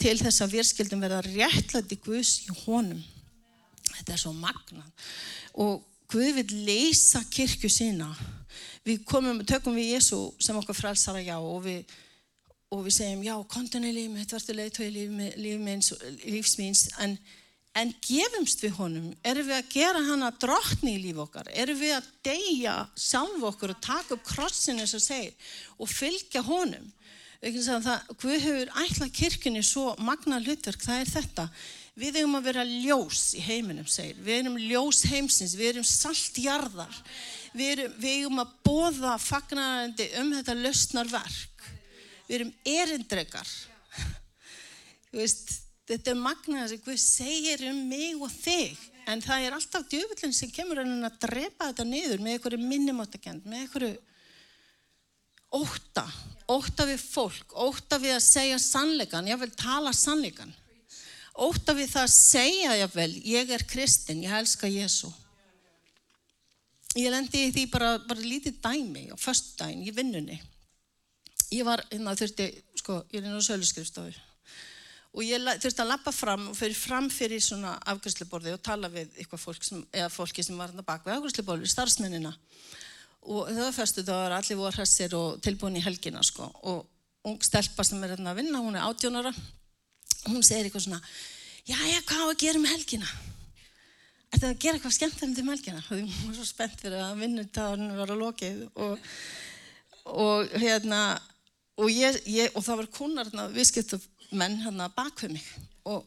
Til 0.00 0.16
þess 0.20 0.44
að 0.44 0.56
við 0.56 0.66
skildum 0.70 1.04
verða 1.04 1.22
réttlæti 1.24 1.98
Guðs 2.04 2.32
í 2.48 2.56
honum. 2.64 3.02
Þetta 3.92 4.14
er 4.14 4.22
svo 4.22 4.32
magnað. 4.36 5.06
Og 5.60 5.84
Guð 6.12 6.36
vil 6.36 6.64
leysa 6.68 7.24
kirkju 7.32 7.70
sína. 7.72 8.08
Við 8.86 9.02
komum, 9.08 9.40
tökum 9.48 9.74
við 9.74 9.96
Jésu 9.96 10.20
sem 10.38 10.56
okkar 10.56 10.76
frelsara 10.78 11.22
já 11.24 11.34
og 11.34 11.64
við, 11.64 11.96
og 12.70 12.84
við 12.86 12.94
segjum 13.00 13.24
já, 13.26 13.34
kontin 13.50 13.88
í 13.88 13.90
lífið 13.96 14.12
mitt, 14.14 14.34
verður 14.36 14.60
leiðtói 14.60 14.86
í 14.86 16.30
lífsmýns 16.36 16.84
en 17.02 17.16
En 17.76 17.90
gefumst 18.00 18.62
við 18.64 18.76
honum, 18.78 19.08
erum 19.26 19.48
við 19.50 19.58
að 19.58 19.72
gera 19.74 20.00
hana 20.06 20.30
drottni 20.40 20.94
í 20.96 21.00
líf 21.02 21.18
okkar, 21.26 21.50
erum 21.52 21.76
við 21.76 21.96
að 21.98 22.06
deyja 22.24 22.76
sjálf 22.96 23.42
okkur 23.50 23.74
og 23.74 23.82
taka 23.84 24.16
upp 24.16 24.22
krossin 24.24 24.80
eins 24.80 24.94
og 24.96 25.02
segir 25.04 25.34
og 25.76 25.90
fylgja 25.92 26.40
honum. 26.46 26.86
Það, 27.42 28.06
Guð 28.16 28.38
hefur 28.40 28.70
ætlað 28.80 29.12
kirkjunni 29.18 29.60
svo 29.62 29.90
magna 30.02 30.38
hlutverk, 30.40 30.80
það 30.82 31.02
er 31.02 31.10
þetta. 31.10 31.44
Við 31.96 32.18
erum 32.20 32.38
að 32.38 32.48
vera 32.48 32.64
ljós 32.64 33.20
í 33.36 33.42
heiminum, 33.44 33.86
segir. 33.88 34.16
Við 34.24 34.40
erum 34.40 34.56
ljós 34.60 35.02
heimsins, 35.08 35.54
við 35.56 35.74
erum 35.74 35.86
saltjarðar. 35.88 36.96
Við 37.56 37.84
við 38.00 38.10
erum 38.22 38.40
að 38.40 38.56
bóða 38.64 39.14
fagnarandi 39.20 40.08
um 40.20 40.32
þetta 40.32 40.56
lausnarverk. 40.62 41.68
Við 42.26 42.38
erum 42.40 42.52
erindregar. 42.72 43.52
Þú 45.12 45.20
veist, 45.20 45.54
þetta 45.86 46.12
er 46.12 46.20
magnaðið 46.20 46.72
sem 46.72 46.84
Guð 46.84 47.00
segir 47.02 47.64
um 47.70 47.80
mig 47.88 48.18
og 48.18 48.30
þig 48.32 48.84
en 49.06 49.22
það 49.22 49.46
er 49.46 49.56
alltaf 49.56 49.86
djöfullin 49.90 50.34
sem 50.34 50.50
kemur 50.50 50.82
að 50.82 51.18
drepa 51.22 51.70
þetta 51.70 51.86
niður 51.86 52.22
með 52.22 52.36
einhverju 52.36 52.62
minnumáttakend, 52.62 53.46
með 53.46 53.64
einhverju 53.64 53.92
óta, 55.56 56.04
óta 56.50 56.86
við 56.88 57.04
fólk, 57.04 57.54
óta 57.54 58.00
við 58.02 58.16
að 58.16 58.24
segja 58.26 58.58
sannleikan, 58.62 59.30
ég 59.30 59.38
vil 59.40 59.52
tala 59.54 59.94
sannleikan, 59.94 60.50
óta 61.38 61.76
við 61.76 61.92
það 61.92 62.08
að 62.08 62.16
segja 62.16 62.74
ég 62.82 62.98
vel, 62.98 63.12
ég 63.22 63.54
er 63.54 63.66
kristin, 63.70 64.24
ég 64.26 64.34
elska 64.40 64.70
Jésu. 64.70 65.12
Ég 66.96 67.12
lendi 67.12 67.44
í 67.44 67.52
því 67.52 67.66
bara, 67.70 67.96
bara 68.08 68.24
lítið 68.24 68.56
dæmi 68.64 69.10
á 69.12 69.16
förstu 69.20 69.58
dægin 69.60 69.84
í 69.84 69.92
vinnunni. 69.92 70.38
Ég 71.52 71.66
var, 71.68 71.82
hérna 71.92 72.16
þurfti, 72.16 72.48
sko, 72.80 73.02
ég 73.12 73.20
er 73.20 73.28
inn 73.28 73.36
á 73.36 73.44
söluskrifstofu 73.44 74.25
og 75.16 75.24
ég 75.24 75.42
þurfti 75.64 75.82
að 75.82 75.90
lappa 75.94 76.12
fram 76.12 76.50
og 76.50 76.56
fyrir 76.58 76.76
fram 76.76 77.10
fyrir 77.10 77.40
svona 77.40 77.74
afgjörsluborði 77.88 78.52
og 78.52 78.62
tala 78.64 78.90
við 78.92 79.14
eitthvað 79.16 79.42
fólk 79.42 79.64
sem, 79.64 79.80
eða 79.96 80.10
fólki 80.12 80.44
sem 80.44 80.58
var 80.60 80.70
hérna 80.70 80.84
bak 80.86 81.06
við 81.06 81.16
afgjörsluborði, 81.16 81.70
starfsmennina. 81.72 82.34
Og 83.26 83.48
var 83.48 83.72
fyrstu 83.74 84.04
þá 84.06 84.12
var 84.12 84.36
allir 84.36 84.60
voru 84.60 84.76
hressir 84.76 85.16
og 85.18 85.40
tilbúin 85.42 85.80
í 85.80 85.82
helgina 85.82 86.20
sko. 86.22 86.50
Og 86.68 86.84
ung 87.26 87.40
stelpa 87.42 87.84
sem 87.86 88.02
er 88.04 88.12
hérna 88.14 88.34
að 88.34 88.42
vinna, 88.42 88.60
hún 88.62 88.76
er 88.76 88.84
átjónara 88.86 89.32
hún 90.30 90.44
segir 90.46 90.66
eitthvað 90.66 90.86
svona 90.86 91.00
já, 91.66 91.76
hvað 92.06 92.22
á 92.22 92.26
að 92.26 92.40
gera 92.42 92.60
um 92.60 92.68
helgina? 92.68 93.08
Þetta 94.32 94.50
að 94.50 94.60
gera 94.62 94.78
eitthvað 94.78 94.96
skemmtilegt 94.96 95.40
um 95.42 95.50
helgina? 95.52 95.82
Og 95.82 96.02
hún 96.02 96.28
var 96.28 96.36
svo 96.38 96.46
spennt 96.48 96.82
fyrir 96.82 97.02
að 97.02 97.22
vinnutagurinn 97.22 97.96
var 97.98 98.12
að 98.12 98.22
lokið 98.22 98.62
og, 98.84 99.08
og 100.12 100.54
hérna 100.60 101.00
og, 101.76 101.90
ég, 101.92 102.20
ég, 102.30 102.52
og 102.54 102.64
það 102.66 102.82
var 102.82 102.90
konar 102.94 103.32
viðskipt 103.54 103.96
menn 104.30 104.60
hérna 104.62 104.90
bakvið 104.96 105.36
mig. 105.36 105.48
Og, 105.86 106.06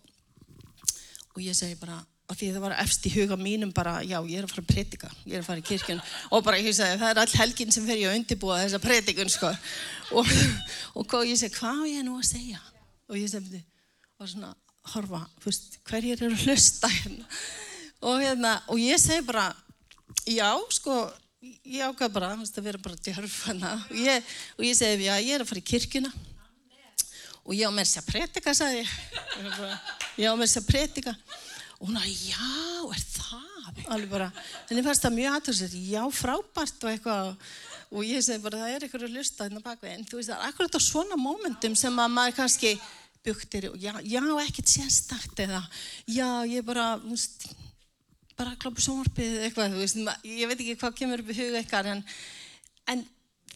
og 1.36 1.44
ég 1.44 1.56
segi 1.58 1.78
bara 1.80 2.00
og 2.30 2.38
því 2.38 2.52
það 2.54 2.62
var 2.62 2.76
efst 2.78 3.08
í 3.10 3.12
huga 3.16 3.36
mínum 3.40 3.72
bara 3.74 4.00
já 4.06 4.20
ég 4.22 4.38
er 4.38 4.46
að 4.46 4.52
fara 4.52 4.62
að 4.62 4.70
predika, 4.70 5.08
ég 5.26 5.38
er 5.38 5.42
að 5.42 5.48
fara 5.48 5.62
í 5.62 5.66
kirkjun 5.66 6.02
og 6.30 6.44
bara 6.46 6.60
ég 6.62 6.76
segi 6.78 7.00
það 7.02 7.14
er 7.14 7.22
all 7.24 7.38
helgin 7.42 7.74
sem 7.74 7.88
fer 7.88 7.98
ég 7.98 8.12
að 8.12 8.20
undirbúa 8.20 8.60
þessa 8.62 8.82
predikun 8.84 9.34
sko. 9.34 9.50
Og, 10.20 10.30
og 11.02 11.16
ég 11.26 11.40
segi 11.42 11.58
hvað 11.58 11.82
er 11.88 11.94
ég 11.96 12.06
nú 12.06 12.20
að 12.20 12.28
segja? 12.30 12.62
Og 13.10 13.18
ég 13.18 13.32
segi 13.32 13.64
og 14.20 14.30
svona 14.30 14.52
horfa, 14.94 15.24
fyrst, 15.42 15.80
hverjir 15.88 16.22
eru 16.22 16.36
að 16.36 16.46
hlusta 16.46 16.90
hérna? 16.92 17.26
Og 18.06 18.22
hérna 18.22 18.54
og 18.70 18.82
ég 18.84 19.02
segi 19.02 19.26
bara 19.26 19.50
já 20.30 20.52
sko 20.76 21.02
ég 21.66 21.82
ákvað 21.88 22.14
bara 22.14 22.34
að 22.36 22.62
vera 22.62 22.82
bara 22.84 23.00
djörf 23.00 23.42
hérna. 23.48 23.74
Og 23.90 24.04
ég, 24.06 24.34
og 24.60 24.68
ég 24.70 24.78
segi 24.78 25.10
já 25.10 25.16
ég 25.18 25.34
er 25.34 25.48
að 25.48 25.50
fara 25.50 25.64
í 25.64 25.70
kirkjuna 25.74 26.14
og 27.50 27.56
ég 27.58 27.66
á 27.66 27.74
með 27.74 27.88
þess 27.88 28.00
að 28.00 28.10
predika, 28.12 28.54
sagði 28.54 28.84
ég. 28.84 28.92
Ég 30.22 30.30
á 30.30 30.34
með 30.38 30.46
þess 30.46 30.60
að 30.60 30.68
predika. 30.70 31.14
Og 31.80 31.88
hún 31.90 31.98
að, 31.98 32.12
já, 32.30 32.52
er 32.94 33.04
það? 33.16 33.48
Alveg 33.90 34.12
bara, 34.12 34.28
henni 34.70 34.84
fannst 34.86 35.06
það 35.06 35.16
mjög 35.16 35.36
aðtöðsett, 35.38 35.76
já, 35.90 36.02
frábært 36.14 36.86
og 36.86 36.92
eitthvað. 36.92 37.30
Og 37.90 38.06
ég 38.06 38.22
segi 38.22 38.44
bara, 38.44 38.62
það 38.62 38.74
er 38.76 38.86
eitthvað 38.86 39.06
að 39.08 39.16
lusta 39.18 39.48
hérna 39.48 39.64
baka. 39.66 39.90
En 39.90 40.06
þú 40.06 40.20
veist, 40.20 40.30
það 40.30 40.44
er 40.44 40.52
akkurat 40.52 40.78
á 40.78 40.82
svona 40.84 41.18
mómentum 41.18 41.78
sem 41.80 42.02
að 42.04 42.14
maður 42.14 42.38
kannski 42.44 42.76
buktir, 43.26 43.70
já, 43.82 43.94
já, 44.06 44.22
ekkert 44.46 44.70
sérstakt 44.70 45.42
eða, 45.44 45.64
já, 46.06 46.28
ég 46.48 46.66
bara, 46.68 46.92
þú 47.02 47.16
veist, 47.16 47.48
bara 48.40 48.58
kloppu 48.62 48.84
sjónvarpið 48.86 49.40
eitthvað, 49.48 49.74
þú 49.74 49.82
veist, 49.82 50.04
ég 50.30 50.52
veit 50.52 50.60
ekki 50.60 50.78
hvað 50.80 51.00
kemur 51.02 51.24
upp 51.24 51.34
í 51.34 51.40
huga 51.42 51.60
eitthvað, 51.60 51.90
en, 51.96 52.04
en 52.94 53.04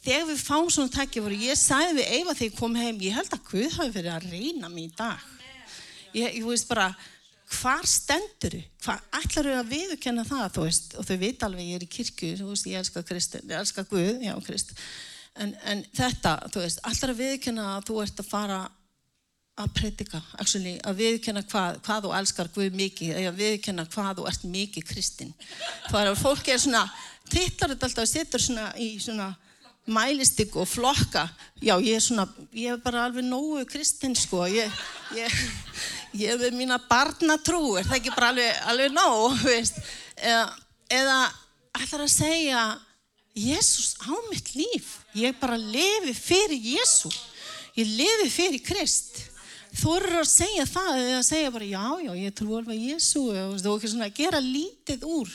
þegar 0.03 0.27
við 0.29 0.43
fáum 0.43 0.69
svona 0.71 0.93
takkifóri, 0.93 1.39
ég 1.47 1.59
sagði 1.59 1.97
við 1.99 2.11
Eyva 2.17 2.35
þegar 2.35 2.49
ég 2.49 2.59
kom 2.59 2.77
heim, 2.79 3.01
ég 3.03 3.17
held 3.17 3.33
að 3.33 3.47
Guð 3.49 3.77
hafi 3.77 3.95
verið 3.95 4.13
að 4.13 4.29
reyna 4.33 4.69
mig 4.71 4.89
í 4.89 4.93
dag. 4.97 5.25
Ég, 6.13 6.37
ég 6.37 6.45
veist 6.45 6.69
bara, 6.69 6.91
hvar 7.53 7.87
stendur 7.89 8.57
þau? 8.57 8.69
Hvað 8.83 9.17
ætlar 9.21 9.49
þau 9.49 9.57
að 9.61 9.71
viðurkenna 9.71 10.27
það, 10.27 10.45
þú 10.57 10.67
veist, 10.67 10.93
og 10.99 11.07
þau 11.07 11.17
veit 11.23 11.47
alveg 11.47 11.71
ég 11.71 11.79
er 11.79 11.87
í 11.87 11.89
kirkju, 11.97 12.35
þú 12.41 12.51
veist, 12.51 12.69
ég 12.69 12.83
elska 12.83 13.03
Kristin, 13.07 13.49
ég 13.49 13.63
elska 13.63 13.85
Guð, 13.89 14.21
já, 14.27 14.33
Krist. 14.45 14.75
En, 15.33 15.55
en 15.65 15.81
þetta, 15.95 16.37
þú 16.53 16.63
veist, 16.65 16.81
ætlar 16.85 17.13
að 17.13 17.21
viðurkenna 17.23 17.67
að 17.77 17.87
þú 17.89 17.99
ert 18.03 18.21
að 18.21 18.29
fara 18.29 18.61
að 19.53 19.73
predika, 19.77 20.19
actually, 20.41 20.73
að 20.81 20.99
viðkenna 21.03 21.43
hvað, 21.45 21.79
hvað 21.85 22.05
þú 22.05 22.11
elskar 22.17 22.49
Guð 22.55 22.77
mikið, 22.77 23.17
að 23.29 23.39
viðkenna 23.41 23.85
hvað 23.93 24.19
þú 24.19 24.27
ert 24.31 24.45
mikið 24.49 24.85
kristinn. 24.89 25.33
Það 25.91 25.99
er 25.99 26.09
að 26.09 26.21
fólk 26.23 26.49
er 26.49 26.61
svona, 26.61 26.83
titlar 27.29 27.73
þetta 27.73 27.89
alltaf, 27.89 28.09
setur 28.09 28.41
svona 28.41 28.71
í 28.81 28.89
svona 29.01 29.29
mælistik 29.89 30.55
og 30.55 30.67
flokka. 30.69 31.25
Já, 31.63 31.75
ég 31.81 31.97
er 31.97 32.03
svona, 32.03 32.27
ég 32.55 32.75
er 32.75 32.81
bara 32.83 33.07
alveg 33.07 33.25
nógu 33.27 33.65
kristinn, 33.69 34.15
sko. 34.15 34.45
Ég, 34.51 34.71
ég, 35.17 35.35
ég 36.21 36.33
er 36.33 36.39
með 36.41 36.57
mína 36.61 36.79
barnatrú, 36.89 37.75
er 37.79 37.89
það 37.89 37.99
ekki 37.99 38.15
bara 38.15 38.31
alveg, 38.33 38.63
alveg 38.71 38.95
nóg, 38.95 39.43
veist? 39.49 39.81
Eða, 40.21 41.19
ætlar 41.81 42.07
að 42.07 42.15
segja, 42.15 42.63
Jésús 43.33 43.95
á 44.05 44.13
mitt 44.29 44.53
líf, 44.53 44.99
ég 45.17 45.35
bara 45.41 45.57
lefi 45.57 46.13
fyrir 46.13 46.73
Jésú, 46.75 47.09
ég 47.73 47.95
lefi 47.97 48.29
fyrir 48.29 48.61
Krist 48.61 49.23
þú 49.73 49.95
eru 49.97 50.19
að 50.21 50.29
segja 50.29 50.65
það 50.69 50.99
eða 50.99 51.23
segja 51.25 51.53
bara 51.53 51.69
já, 51.69 51.85
já, 52.05 52.11
ég 52.19 52.35
trú 52.37 52.57
alveg 52.57 52.83
Jésu 52.91 53.23
og 53.31 53.55
ekki 53.57 53.89
svona 53.91 54.11
gera 54.13 54.41
lítið 54.43 55.05
úr 55.07 55.31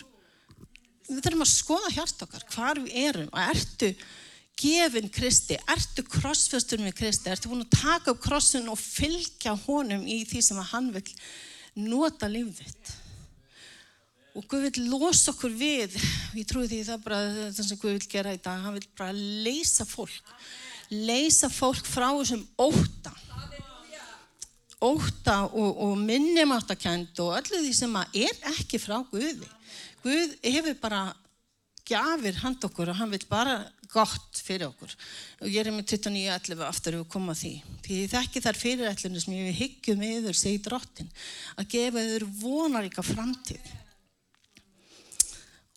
við 1.09 1.23
þurfum 1.25 1.45
að 1.45 1.51
skoða 1.51 1.93
hjart 1.97 2.25
okkar 2.27 2.47
hvar 2.53 2.81
við 2.85 2.99
erum 3.09 3.31
og 3.33 3.41
ertu 3.43 3.91
gefin 4.59 5.11
Kristi, 5.13 5.59
ertu 5.71 6.05
krossfjöstur 6.07 6.83
með 6.83 6.97
Kristi, 6.99 7.31
ertu 7.31 7.51
búin 7.53 7.67
að 7.67 7.77
taka 7.79 8.15
upp 8.15 8.23
krossin 8.25 8.71
og 8.71 8.81
fylgja 8.81 9.55
honum 9.67 10.07
í 10.07 10.23
því 10.29 10.43
sem 10.45 10.59
að 10.59 10.73
hann 10.73 10.89
vil 10.97 11.05
nota 11.89 12.31
lífðitt 12.31 12.95
og 14.39 14.45
Guð 14.51 14.69
vil 14.69 14.91
losa 14.91 15.33
okkur 15.33 15.55
við 15.59 15.95
ég 16.37 16.47
trúi 16.47 16.69
því 16.71 16.83
það 16.87 17.07
bara 17.07 17.23
það 17.39 17.63
sem 17.71 17.81
Guð 17.81 17.97
vil 17.97 18.11
gera 18.11 18.35
í 18.35 18.43
dag, 18.43 18.61
hann 18.65 18.77
vil 18.77 18.89
bara 18.99 19.15
leysa 19.15 19.87
fólk 19.89 20.35
leysa 20.91 21.51
fólk 21.53 21.87
frá 21.87 22.11
þessum 22.19 22.45
óta 22.59 23.15
óta 24.79 25.41
og, 25.49 25.79
og 25.83 25.97
minnumáttakend 25.99 27.19
og 27.23 27.35
öllu 27.41 27.63
því 27.65 27.73
sem 27.75 27.97
að 27.99 28.21
er 28.23 28.37
ekki 28.53 28.79
frá 28.79 29.01
Guði. 29.11 29.49
Guð 30.05 30.37
hefur 30.45 30.77
bara 30.83 31.03
gafir 31.89 32.39
hand 32.45 32.63
okkur 32.69 32.93
og 32.93 33.01
hann 33.01 33.11
vil 33.11 33.25
bara 33.31 33.59
gott 33.93 34.41
fyrir 34.45 34.69
okkur. 34.69 34.93
Og 35.43 35.51
ég 35.51 35.63
er 35.63 35.73
með 35.73 35.95
29.11 35.95 36.65
aftur 36.67 36.99
að 36.99 37.09
koma 37.13 37.35
því. 37.39 37.53
Því 37.87 37.99
þekki 38.13 38.43
þar 38.45 38.61
fyrirætlunum 38.63 39.25
sem 39.25 39.37
ég 39.37 39.49
við 39.49 39.61
hyggjum 39.63 40.07
yfir, 40.09 40.39
segi 40.39 40.63
drottin, 40.65 41.11
að 41.57 41.71
gefa 41.75 42.05
yfir 42.05 42.27
vonaríka 42.41 43.05
framtíð. 43.07 43.75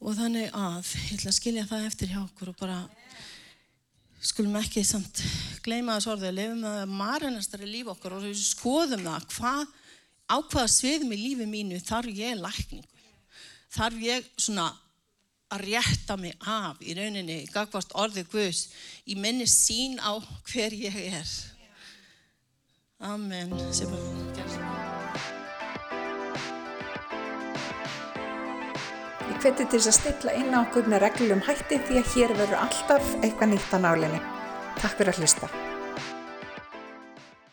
Og 0.01 0.17
þannig 0.17 0.49
að, 0.57 0.95
ég 1.07 1.19
ætla 1.19 1.31
að 1.31 1.37
skilja 1.37 1.67
það 1.69 1.87
eftir 1.91 2.11
hjá 2.11 2.21
okkur 2.23 2.51
og 2.51 2.61
bara 2.61 2.79
skulum 4.21 4.57
ekki 4.59 4.83
samt 4.85 5.21
gleyma 5.65 5.97
þess 5.97 6.11
orðið 6.13 6.29
að 6.29 6.37
lefum 6.37 6.65
að 6.69 6.81
marinastari 6.93 7.69
líf 7.69 7.89
okkar 7.93 8.17
og 8.19 8.27
skoðum 8.37 9.05
það 9.07 9.27
hvað, 9.33 9.63
á 10.29 10.37
hvaða 10.37 10.71
sviðum 10.73 11.13
í 11.15 11.19
lífi 11.21 11.47
mínu 11.49 11.79
þarf 11.85 12.13
ég 12.17 12.37
lækningu 12.37 12.91
þarf 13.71 14.03
ég 14.03 14.27
svona 14.37 14.69
að 15.51 15.65
rétta 15.67 16.17
mig 16.19 16.35
af 16.47 16.79
í 16.79 16.95
rauninni 16.95 17.43
gagvart 17.51 17.91
orðið 17.97 18.29
Guðs 18.31 18.61
í 19.05 19.17
minni 19.19 19.47
sín 19.49 19.99
á 19.99 20.15
hver 20.51 20.75
ég 20.75 20.95
er 21.11 21.31
Amen 23.01 23.51
Ég 29.31 29.37
hveti 29.41 29.65
til 29.65 29.79
þess 29.79 29.89
að 29.89 29.97
stilla 29.97 30.37
inn 30.37 30.53
á 30.53 30.61
okkur 30.61 30.87
með 30.91 31.03
reglum 31.07 31.41
hætti 31.47 31.81
því 31.87 31.99
að 32.03 32.13
hér 32.13 32.37
verður 32.37 32.61
alltaf 32.61 33.11
eitthvað 33.23 33.53
nýtt 33.55 33.73
á 33.73 33.77
nálinni. 33.81 34.23
Takk 34.77 34.99
fyrir 34.99 35.15
að 35.15 35.23
hlusta. 35.23 35.70